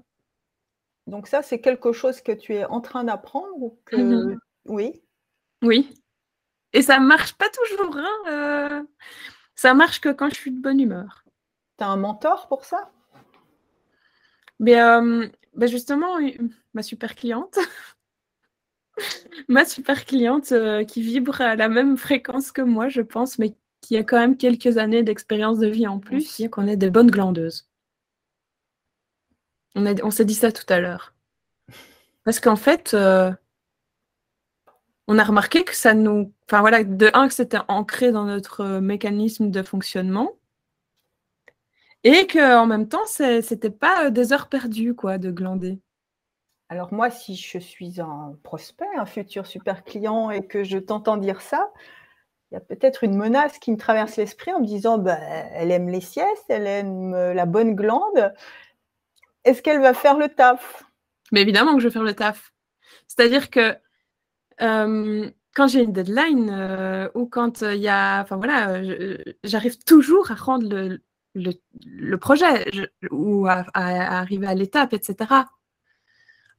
Donc 1.07 1.27
ça, 1.27 1.41
c'est 1.41 1.59
quelque 1.59 1.91
chose 1.91 2.21
que 2.21 2.31
tu 2.31 2.53
es 2.53 2.63
en 2.65 2.79
train 2.79 3.03
d'apprendre 3.03 3.57
ou 3.57 3.79
que 3.85 3.95
mmh 3.95 4.39
oui. 4.65 5.01
Oui. 5.63 5.91
Et 6.73 6.83
ça 6.83 6.99
marche 6.99 7.33
pas 7.33 7.49
toujours. 7.49 7.97
Hein, 7.97 8.17
euh, 8.27 8.83
Ça 9.55 9.73
marche 9.73 9.99
que 9.99 10.09
quand 10.09 10.29
je 10.29 10.35
suis 10.35 10.51
de 10.51 10.61
bonne 10.61 10.79
humeur. 10.79 11.25
Tu 11.77 11.83
as 11.83 11.87
un 11.87 11.97
mentor 11.97 12.47
pour 12.47 12.63
ça? 12.63 12.91
Mais 14.59 14.79
euh, 14.79 15.27
bah, 15.55 15.65
justement, 15.65 16.17
ma 16.73 16.83
super 16.83 17.15
cliente. 17.15 17.57
ma 19.47 19.65
super 19.65 20.05
cliente 20.05 20.51
euh, 20.51 20.83
qui 20.83 21.01
vibre 21.01 21.41
à 21.41 21.55
la 21.55 21.69
même 21.69 21.97
fréquence 21.97 22.51
que 22.51 22.61
moi, 22.61 22.87
je 22.87 23.01
pense, 23.01 23.39
mais 23.39 23.55
qui 23.81 23.97
a 23.97 24.03
quand 24.03 24.19
même 24.19 24.37
quelques 24.37 24.77
années 24.77 25.03
d'expérience 25.03 25.59
de 25.59 25.67
vie 25.67 25.87
en 25.87 25.99
plus, 25.99 26.41
qu'on 26.51 26.67
est 26.67 26.77
des 26.77 26.89
bonnes 26.89 27.11
glandeuses. 27.11 27.67
On, 29.75 30.11
s'est 30.11 30.25
dit 30.25 30.35
ça 30.35 30.51
tout 30.51 30.65
à 30.69 30.79
l'heure. 30.79 31.13
Parce 32.23 32.39
qu'en 32.39 32.55
fait, 32.55 32.93
euh, 32.93 33.31
on 35.07 35.17
a 35.17 35.23
remarqué 35.23 35.63
que 35.63 35.75
ça 35.75 35.93
nous. 35.93 36.33
Enfin 36.47 36.61
voilà, 36.61 36.83
de 36.83 37.09
un, 37.13 37.27
que 37.27 37.33
c'était 37.33 37.59
ancré 37.67 38.11
dans 38.11 38.25
notre 38.25 38.79
mécanisme 38.79 39.49
de 39.49 39.63
fonctionnement. 39.63 40.33
Et 42.03 42.27
qu'en 42.27 42.65
même 42.65 42.87
temps, 42.87 43.05
c'était 43.05 43.69
pas 43.69 44.05
euh, 44.05 44.09
des 44.09 44.33
heures 44.33 44.49
perdues, 44.49 44.95
quoi, 44.95 45.17
de 45.17 45.31
glander. 45.31 45.79
Alors 46.69 46.93
moi, 46.93 47.09
si 47.09 47.35
je 47.35 47.59
suis 47.59 48.01
un 48.01 48.37
prospect, 48.43 48.87
un 48.97 49.05
futur 49.05 49.45
super 49.45 49.83
client, 49.83 50.31
et 50.31 50.45
que 50.45 50.63
je 50.63 50.77
t'entends 50.77 51.17
dire 51.17 51.41
ça, 51.41 51.71
il 52.51 52.55
y 52.55 52.57
a 52.57 52.61
peut-être 52.61 53.03
une 53.03 53.15
menace 53.15 53.59
qui 53.59 53.71
me 53.71 53.77
traverse 53.77 54.17
l'esprit 54.17 54.51
en 54.51 54.59
me 54.59 54.65
disant, 54.65 54.97
bah, 54.97 55.17
elle 55.53 55.71
aime 55.71 55.89
les 55.89 56.01
siestes, 56.01 56.45
elle 56.49 56.67
aime 56.67 57.11
la 57.11 57.45
bonne 57.45 57.75
glande, 57.75 58.33
est-ce 59.43 59.61
qu'elle 59.61 59.81
va 59.81 59.93
faire 59.93 60.17
le 60.17 60.29
taf? 60.29 60.83
Mais 61.31 61.41
évidemment 61.41 61.75
que 61.75 61.79
je 61.79 61.87
vais 61.87 61.93
faire 61.93 62.03
le 62.03 62.13
taf. 62.13 62.53
C'est-à-dire 63.07 63.49
que 63.49 63.75
euh, 64.61 65.29
quand 65.53 65.67
j'ai 65.67 65.83
une 65.83 65.93
deadline 65.93 66.49
euh, 66.49 67.09
ou 67.15 67.25
quand 67.25 67.61
il 67.61 67.79
y 67.79 67.87
a. 67.87 68.21
Enfin 68.21 68.37
voilà, 68.37 68.81
j'arrive 69.43 69.77
toujours 69.83 70.31
à 70.31 70.35
rendre 70.35 70.97
le, 71.33 72.15
projet 72.17 72.89
ou 73.09 73.47
à, 73.47 73.65
arriver 73.73 74.47
à 74.47 74.53
l'étape, 74.53 74.93
etc. 74.93 75.45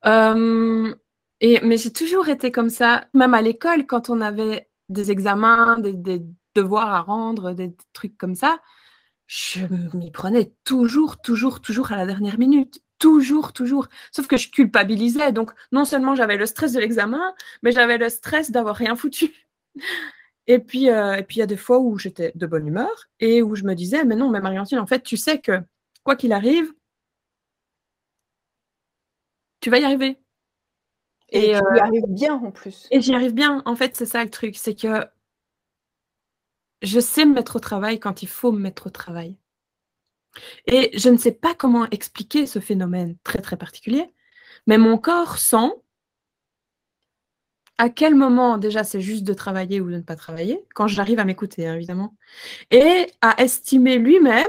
Euh, 0.05 0.95
et, 1.41 1.61
mais 1.63 1.77
j'ai 1.77 1.93
toujours 1.93 2.29
été 2.29 2.51
comme 2.51 2.71
ça, 2.71 3.05
même 3.15 3.35
à 3.35 3.43
l'école, 3.43 3.87
quand 3.87 4.11
on 4.11 4.21
avait 4.21 4.69
des 4.89 5.11
examens, 5.11 5.79
des, 5.79 6.23
devoirs 6.55 6.93
à 6.93 7.01
rendre, 7.01 7.55
des 7.55 7.75
trucs 7.95 8.19
comme 8.19 8.35
ça 8.35 8.59
je 9.33 9.65
m'y 9.97 10.11
prenais 10.11 10.53
toujours, 10.65 11.19
toujours, 11.23 11.63
toujours 11.63 11.91
à 11.91 11.97
la 11.97 12.05
dernière 12.05 12.39
minute. 12.39 12.83
Toujours, 12.99 13.55
toujours. 13.55 13.89
Sauf 14.13 14.27
que 14.27 14.37
je 14.37 14.51
culpabilisais. 14.51 15.33
Donc, 15.33 15.53
non 15.73 15.87
seulement 15.87 16.15
j'avais 16.15 16.37
le 16.37 16.45
stress 16.45 16.73
de 16.73 16.81
l'examen, 16.81 17.35
mais 17.63 17.73
j'avais 17.73 17.97
le 17.97 18.11
stress 18.11 18.51
d'avoir 18.51 18.77
rien 18.77 18.95
foutu. 18.95 19.33
Et 20.47 20.59
puis, 20.59 20.91
euh, 20.91 21.23
puis 21.23 21.37
il 21.37 21.41
y 21.41 21.43
a 21.43 21.47
des 21.47 21.57
fois 21.57 21.79
où 21.79 21.99
j'étais 21.99 22.33
de 22.35 22.47
bonne 22.47 22.67
humeur 22.67 23.09
et 23.21 23.43
où 23.43 23.55
je 23.55 23.65
me 23.65 23.75
disais, 23.75 24.05
mais 24.05 24.17
non, 24.17 24.29
mais 24.29 24.41
Mariantine, 24.41 24.79
en 24.79 24.87
fait, 24.87 25.03
tu 25.03 25.17
sais 25.17 25.41
que 25.41 25.61
quoi 26.05 26.17
qu'il 26.17 26.33
arrive, 26.33 26.73
tu 29.61 29.71
vas 29.71 29.79
y 29.79 29.85
arriver. 29.85 30.19
Et, 31.33 31.41
tu 31.41 31.49
y 31.49 31.55
euh, 31.55 31.81
arrives 31.81 32.07
bien 32.09 32.35
en 32.35 32.51
plus. 32.51 32.87
Et 32.91 33.01
j'y 33.01 33.15
arrive 33.15 33.35
bien. 33.35 33.63
En 33.65 33.75
fait, 33.75 33.97
c'est 33.97 34.07
ça 34.07 34.23
le 34.23 34.31
truc, 34.31 34.57
c'est 34.57 34.75
que 34.75 35.07
je 36.83 37.01
sais 37.01 37.25
me 37.25 37.35
mettre 37.35 37.57
au 37.57 37.61
travail 37.61 37.99
quand 37.99 38.23
il 38.23 38.29
faut 38.29 38.53
me 38.53 38.59
mettre 38.59 38.89
au 38.89 38.91
travail. 38.91 39.37
Et 40.67 40.97
je 40.99 41.09
ne 41.09 41.17
sais 41.17 41.33
pas 41.33 41.55
comment 41.55 41.89
expliquer 41.91 42.47
ce 42.47 42.59
phénomène 42.59 43.17
très 43.25 43.41
très 43.41 43.57
particulier, 43.57 44.13
mais 44.67 44.79
mon 44.79 44.99
corps 44.99 45.39
sent 45.39 45.73
à 47.79 47.89
quel 47.89 48.15
moment 48.15 48.59
déjà 48.59 48.85
c'est 48.85 49.01
juste 49.01 49.25
de 49.25 49.35
travailler 49.35 49.81
ou 49.81 49.91
de 49.91 49.97
ne 49.97 50.03
pas 50.03 50.17
travailler, 50.17 50.65
quand 50.75 50.87
j'arrive 50.87 51.19
à 51.19 51.25
m'écouter 51.25 51.67
hein, 51.67 51.75
évidemment, 51.75 52.17
et 52.71 53.09
à 53.21 53.43
estimer 53.43 53.99
lui-même 53.99 54.47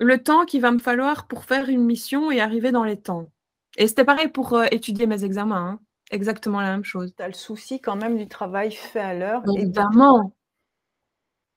le 0.00 0.22
temps 0.22 0.44
qu'il 0.44 0.60
va 0.60 0.72
me 0.72 0.78
falloir 0.78 1.26
pour 1.28 1.44
faire 1.44 1.68
une 1.68 1.84
mission 1.84 2.30
et 2.30 2.40
arriver 2.40 2.72
dans 2.72 2.84
les 2.84 3.00
temps. 3.00 3.30
Et 3.76 3.88
c'était 3.88 4.04
pareil 4.04 4.28
pour 4.28 4.54
euh, 4.54 4.66
étudier 4.70 5.06
mes 5.06 5.24
examens, 5.24 5.70
hein. 5.70 5.80
exactement 6.10 6.60
la 6.60 6.72
même 6.72 6.84
chose. 6.84 7.12
Tu 7.16 7.22
as 7.22 7.28
le 7.28 7.34
souci 7.34 7.80
quand 7.80 7.96
même 7.96 8.16
du 8.18 8.28
travail 8.28 8.70
fait 8.72 9.00
à 9.00 9.14
l'heure. 9.14 9.42
Évidemment, 9.56 10.32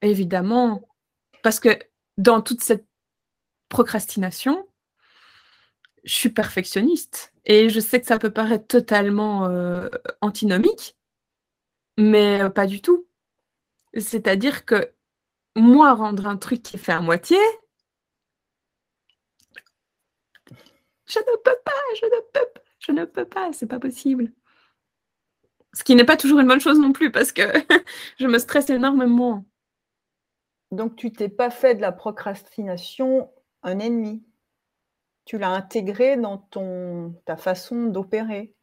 Évidemment, 0.02 0.88
parce 1.42 1.60
que 1.60 1.70
dans 2.18 2.42
toute 2.42 2.62
cette 2.62 2.86
procrastination, 3.70 4.68
je 6.04 6.14
suis 6.14 6.30
perfectionniste 6.30 7.34
et 7.46 7.70
je 7.70 7.80
sais 7.80 8.00
que 8.00 8.08
ça 8.08 8.20
peut 8.20 8.32
paraître 8.32 8.68
totalement 8.68 9.48
euh, 9.48 9.90
antinomique, 10.22 10.96
mais 11.98 12.42
euh, 12.42 12.50
pas 12.50 12.68
du 12.68 12.82
tout. 12.82 13.08
C'est-à-dire 13.98 14.66
que 14.66 14.92
moi, 15.56 15.94
rendre 15.94 16.28
un 16.28 16.38
truc 16.38 16.62
qui 16.62 16.76
est 16.76 16.80
fait 16.80 16.92
à 16.92 17.02
moitié, 17.02 17.38
je 21.06 21.20
ne 21.20 21.38
peux 21.38 21.58
pas, 21.64 21.72
je 22.00 22.06
ne 22.06 22.22
peux 22.22 22.42
pas, 22.54 22.62
je 22.80 22.92
ne 22.92 23.06
peux 23.06 23.26
pas, 23.26 23.54
c'est 23.54 23.68
pas 23.68 23.80
possible. 23.80 24.32
Ce 25.74 25.84
qui 25.84 25.96
n'est 25.96 26.06
pas 26.06 26.18
toujours 26.18 26.40
une 26.40 26.48
bonne 26.48 26.62
chose 26.62 26.80
non 26.80 26.94
plus 26.94 27.12
parce 27.12 27.32
que 27.32 27.42
je 28.20 28.28
me 28.28 28.40
stresse 28.40 28.70
énormément. 28.70 29.46
Donc, 30.72 30.96
tu 30.96 31.12
t'es 31.12 31.30
pas 31.30 31.50
fait 31.50 31.76
de 31.76 31.82
la 31.82 31.92
procrastination 31.92 33.30
un 33.62 33.80
ennemi. 33.80 34.24
Tu 35.26 35.38
l'as 35.38 35.50
intégré 35.50 36.18
dans 36.18 36.38
ton, 36.38 37.16
ta 37.26 37.36
façon 37.36 37.86
d'opérer. 37.88 38.54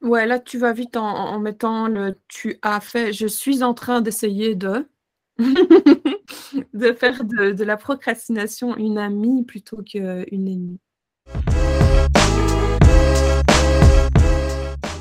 Ouais, 0.00 0.26
là, 0.26 0.38
tu 0.38 0.58
vas 0.58 0.72
vite 0.72 0.96
en, 0.96 1.38
mettant 1.38 1.88
le 1.88 2.20
tu 2.28 2.58
as 2.62 2.80
fait. 2.80 3.12
Je 3.12 3.26
suis 3.26 3.62
en 3.62 3.74
train 3.74 4.00
d'essayer 4.00 4.54
de. 4.54 4.88
de 5.38 6.92
faire 6.92 7.24
de, 7.24 7.50
de, 7.50 7.64
la 7.64 7.76
procrastination 7.76 8.76
une 8.76 8.98
amie 8.98 9.44
plutôt 9.44 9.82
qu'une 9.82 10.24
ennemie. 10.30 10.78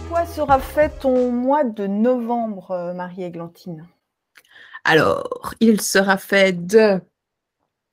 Quoi 0.10 0.26
sera 0.26 0.60
fait 0.60 0.89
ton 0.99 1.32
mois 1.32 1.63
de 1.63 1.88
novembre, 1.88 2.71
euh, 2.71 2.93
Marie-Églantine 2.93 3.88
alors, 4.84 5.54
il 5.60 5.80
sera 5.82 6.17
fait 6.17 6.52
de 6.54 6.99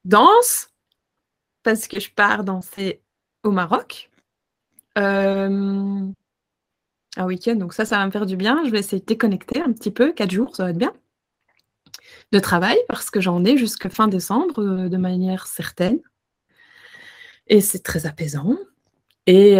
danse, 0.04 0.68
parce 1.62 1.86
que 1.86 2.00
je 2.00 2.10
pars 2.10 2.42
danser 2.44 3.02
au 3.44 3.52
Maroc. 3.52 4.10
Euh, 4.98 6.08
un 7.16 7.26
week-end, 7.26 7.56
donc 7.56 7.74
ça, 7.74 7.84
ça 7.84 7.98
va 7.98 8.06
me 8.06 8.10
faire 8.10 8.26
du 8.26 8.36
bien. 8.36 8.64
Je 8.64 8.70
vais 8.70 8.80
essayer 8.80 9.00
de 9.00 9.06
déconnecter 9.06 9.62
un 9.62 9.72
petit 9.72 9.90
peu, 9.90 10.12
quatre 10.12 10.32
jours, 10.32 10.56
ça 10.56 10.64
va 10.64 10.70
être 10.70 10.78
bien. 10.78 10.92
De 12.32 12.38
travail, 12.40 12.78
parce 12.88 13.10
que 13.10 13.20
j'en 13.20 13.44
ai 13.44 13.56
jusqu'à 13.56 13.88
fin 13.88 14.08
décembre, 14.08 14.60
euh, 14.60 14.88
de 14.88 14.96
manière 14.96 15.46
certaine. 15.46 16.00
Et 17.52 17.60
c'est 17.60 17.82
très 17.82 18.06
apaisant. 18.06 18.56
Et 19.26 19.56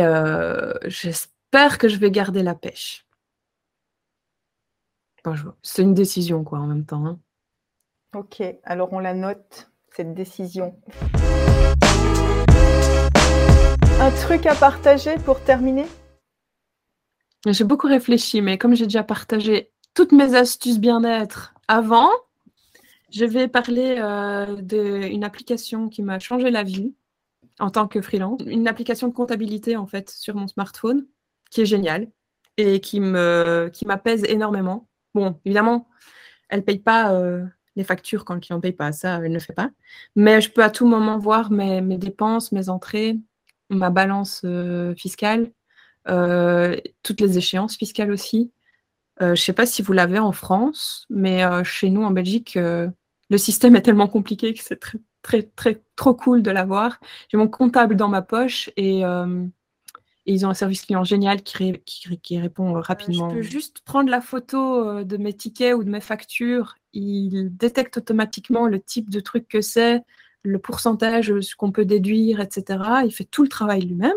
j'espère 0.85 1.76
que 1.76 1.88
je 1.88 1.96
vais 1.96 2.12
garder 2.12 2.44
la 2.44 2.55
pêche. 2.55 3.05
c'est 5.62 5.83
une 5.83 5.94
décision, 5.94 6.44
quoi, 6.44 6.61
en 6.61 6.66
même 6.66 6.87
temps. 6.87 7.05
Hein. 7.05 7.18
Ok, 8.14 8.42
alors 8.62 8.92
on 8.92 9.00
la 9.00 9.12
note, 9.12 9.70
cette 9.90 10.14
décision. 10.14 10.81
Un 14.00 14.11
truc 14.22 14.46
à 14.46 14.55
partager 14.55 15.16
pour 15.24 15.42
terminer? 15.42 15.87
J'ai 17.44 17.64
beaucoup 17.64 17.88
réfléchi, 17.88 18.40
mais 18.40 18.57
comme 18.57 18.76
j'ai 18.76 18.85
déjà 18.85 19.03
partagé 19.03 19.72
toutes 19.94 20.12
mes 20.12 20.37
astuces 20.37 20.79
bien-être 20.79 21.55
avant, 21.66 22.11
je 23.11 23.24
vais 23.24 23.48
parler 23.48 23.96
euh, 23.98 24.62
d'une 24.62 25.24
application 25.24 25.88
qui 25.88 26.03
m'a 26.03 26.20
changé 26.20 26.50
la 26.50 26.62
vie 26.62 26.94
en 27.61 27.70
tant 27.70 27.87
que 27.87 28.01
freelance. 28.01 28.40
Une 28.46 28.68
application 28.68 29.09
de 29.09 29.12
comptabilité, 29.12 29.77
en 29.77 29.87
fait, 29.87 30.11
sur 30.11 30.35
mon 30.35 30.49
smartphone, 30.49 31.07
qui 31.51 31.62
est 31.62 31.66
géniale 31.66 32.09
et 32.57 32.81
qui 32.81 33.01
me 33.01 33.70
qui 33.73 33.87
m'apaise 33.87 34.25
énormément. 34.25 34.88
Bon, 35.14 35.38
évidemment, 35.44 35.88
elle 36.49 36.61
ne 36.61 36.64
paye 36.64 36.79
pas 36.79 37.12
euh, 37.12 37.44
les 37.77 37.85
factures 37.85 38.25
quand 38.25 38.35
le 38.35 38.40
client 38.40 38.57
ne 38.57 38.62
paye 38.62 38.73
pas, 38.73 38.92
ça, 38.92 39.20
elle 39.23 39.33
ne 39.33 39.38
fait 39.38 39.53
pas. 39.53 39.70
Mais 40.16 40.40
je 40.40 40.51
peux 40.51 40.62
à 40.62 40.70
tout 40.70 40.87
moment 40.87 41.18
voir 41.18 41.51
mes, 41.51 41.81
mes 41.81 41.99
dépenses, 41.99 42.53
mes 42.53 42.68
entrées, 42.68 43.18
ma 43.70 43.90
balance 43.90 44.42
euh, 44.44 44.94
fiscale, 44.94 45.53
toutes 47.03 47.20
les 47.20 47.38
échéances 47.38 47.77
fiscales 47.77 48.11
aussi. 48.11 48.51
je 49.20 49.27
ne 49.27 49.35
sais 49.37 49.53
pas 49.53 49.66
si 49.66 49.83
vous 49.83 49.92
l'avez 49.92 50.18
en 50.18 50.33
France, 50.33 51.07
mais 51.09 51.44
chez 51.62 51.90
nous, 51.90 52.03
en 52.03 52.11
Belgique, 52.11 52.57
le 52.57 53.38
système 53.38 53.77
est 53.77 53.83
tellement 53.83 54.09
compliqué 54.09 54.53
que 54.53 54.61
c'est 54.61 54.81
très, 54.81 54.99
très, 55.22 55.42
très, 55.42 55.83
trop 55.96 56.14
cool 56.14 56.42
de 56.42 56.50
l'avoir. 56.50 56.98
J'ai 57.28 57.38
mon 57.38 57.48
comptable 57.48 57.96
dans 57.96 58.09
ma 58.09 58.22
poche 58.22 58.70
et, 58.76 59.04
euh, 59.04 59.44
ils 60.26 60.46
ont 60.46 60.50
un 60.50 60.54
service 60.54 60.83
client 60.83 61.02
génial 61.02 61.42
qui, 61.42 61.80
qui, 61.85 62.38
répond 62.38 62.76
euh, 62.76 62.80
rapidement. 62.80 63.30
je 63.30 63.37
peux 63.37 63.42
juste 63.42 63.80
prendre 63.80 64.11
la 64.11 64.20
photo 64.20 64.88
euh, 64.88 65.04
de 65.04 65.16
mes 65.16 65.33
tickets 65.33 65.74
ou 65.74 65.83
de 65.83 65.90
mes 65.90 66.00
factures. 66.00 66.76
Il 66.92 67.56
détecte 67.56 67.96
automatiquement 67.96 68.66
le 68.66 68.80
type 68.80 69.11
de 69.11 69.20
truc 69.20 69.48
que 69.48 69.61
c'est, 69.61 70.02
le 70.42 70.59
pourcentage, 70.59 71.40
ce 71.40 71.56
qu'on 71.56 71.72
peut 71.72 71.85
déduire, 71.85 72.40
etc. 72.40 72.83
Il 73.04 73.12
fait 73.12 73.24
tout 73.24 73.42
le 73.42 73.48
travail 73.48 73.83
lui-même. 73.83 74.12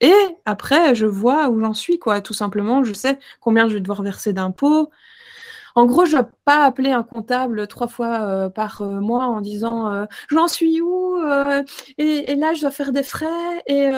Et 0.00 0.14
après, 0.44 0.94
je 0.94 1.06
vois 1.06 1.48
où 1.48 1.60
j'en 1.60 1.74
suis, 1.74 1.98
quoi. 1.98 2.20
Tout 2.20 2.34
simplement, 2.34 2.84
je 2.84 2.92
sais 2.92 3.18
combien 3.40 3.68
je 3.68 3.74
vais 3.74 3.80
devoir 3.80 4.02
verser 4.02 4.32
d'impôts, 4.32 4.90
en 5.78 5.86
gros, 5.86 6.06
je 6.06 6.16
ne 6.16 6.22
vais 6.22 6.28
pas 6.44 6.64
appeler 6.64 6.90
un 6.90 7.04
comptable 7.04 7.68
trois 7.68 7.86
fois 7.86 8.22
euh, 8.22 8.48
par 8.48 8.82
euh, 8.82 8.98
mois 8.98 9.26
en 9.26 9.40
disant 9.40 9.92
euh, 9.92 10.06
j'en 10.28 10.48
suis 10.48 10.80
où 10.80 11.16
et, 11.98 12.34
là 12.34 12.52
je 12.52 12.62
dois 12.62 12.72
faire 12.72 12.90
des 12.90 13.04
frais 13.04 13.62
et 13.68 13.88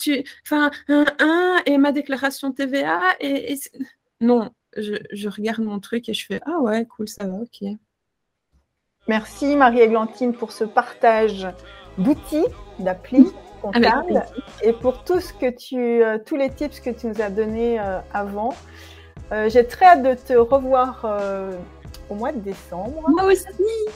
tu, 0.00 0.24
enfin 0.44 0.72
un, 0.88 1.58
et 1.64 1.78
ma 1.78 1.92
déclaration 1.92 2.50
TVA 2.50 3.00
et, 3.20 3.56
non, 4.20 4.50
je, 4.76 5.28
regarde 5.28 5.60
mon 5.60 5.78
truc 5.78 6.08
et 6.08 6.14
je 6.14 6.26
fais 6.26 6.40
ah 6.44 6.58
ouais 6.58 6.86
cool 6.86 7.06
ça 7.06 7.28
va 7.28 7.34
ok. 7.34 7.68
Merci 9.06 9.54
Marie-Églantine 9.54 10.32
pour 10.32 10.50
ce 10.50 10.64
partage 10.64 11.46
d'outils, 11.98 12.46
d'applis 12.80 13.30
comptables 13.62 14.24
et 14.64 14.72
pour 14.72 15.04
tout 15.04 15.20
ce 15.20 15.32
que 15.32 15.50
tu, 15.50 16.02
tous 16.26 16.34
les 16.34 16.50
tips 16.50 16.80
que 16.80 16.90
tu 16.90 17.06
nous 17.06 17.22
as 17.22 17.30
donnés 17.30 17.78
avant. 18.12 18.54
Euh, 19.32 19.48
j'ai 19.50 19.66
très 19.66 19.86
hâte 19.86 20.02
de 20.02 20.14
te 20.14 20.32
revoir 20.32 21.02
euh, 21.04 21.52
au 22.08 22.14
mois 22.14 22.32
de 22.32 22.40
décembre. 22.40 23.02
Moi 23.08 23.24
aussi. 23.24 23.44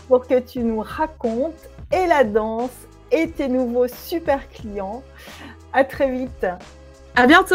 Pour 0.09 0.27
que 0.27 0.39
tu 0.39 0.61
nous 0.61 0.81
racontes 0.81 1.69
et 1.93 2.07
la 2.07 2.25
danse 2.25 2.71
et 3.11 3.31
tes 3.31 3.49
nouveaux 3.49 3.89
super 3.89 4.49
clients. 4.51 5.03
À 5.73 5.85
très 5.85 6.11
vite. 6.11 6.47
À 7.17 7.27
bientôt. 7.27 7.55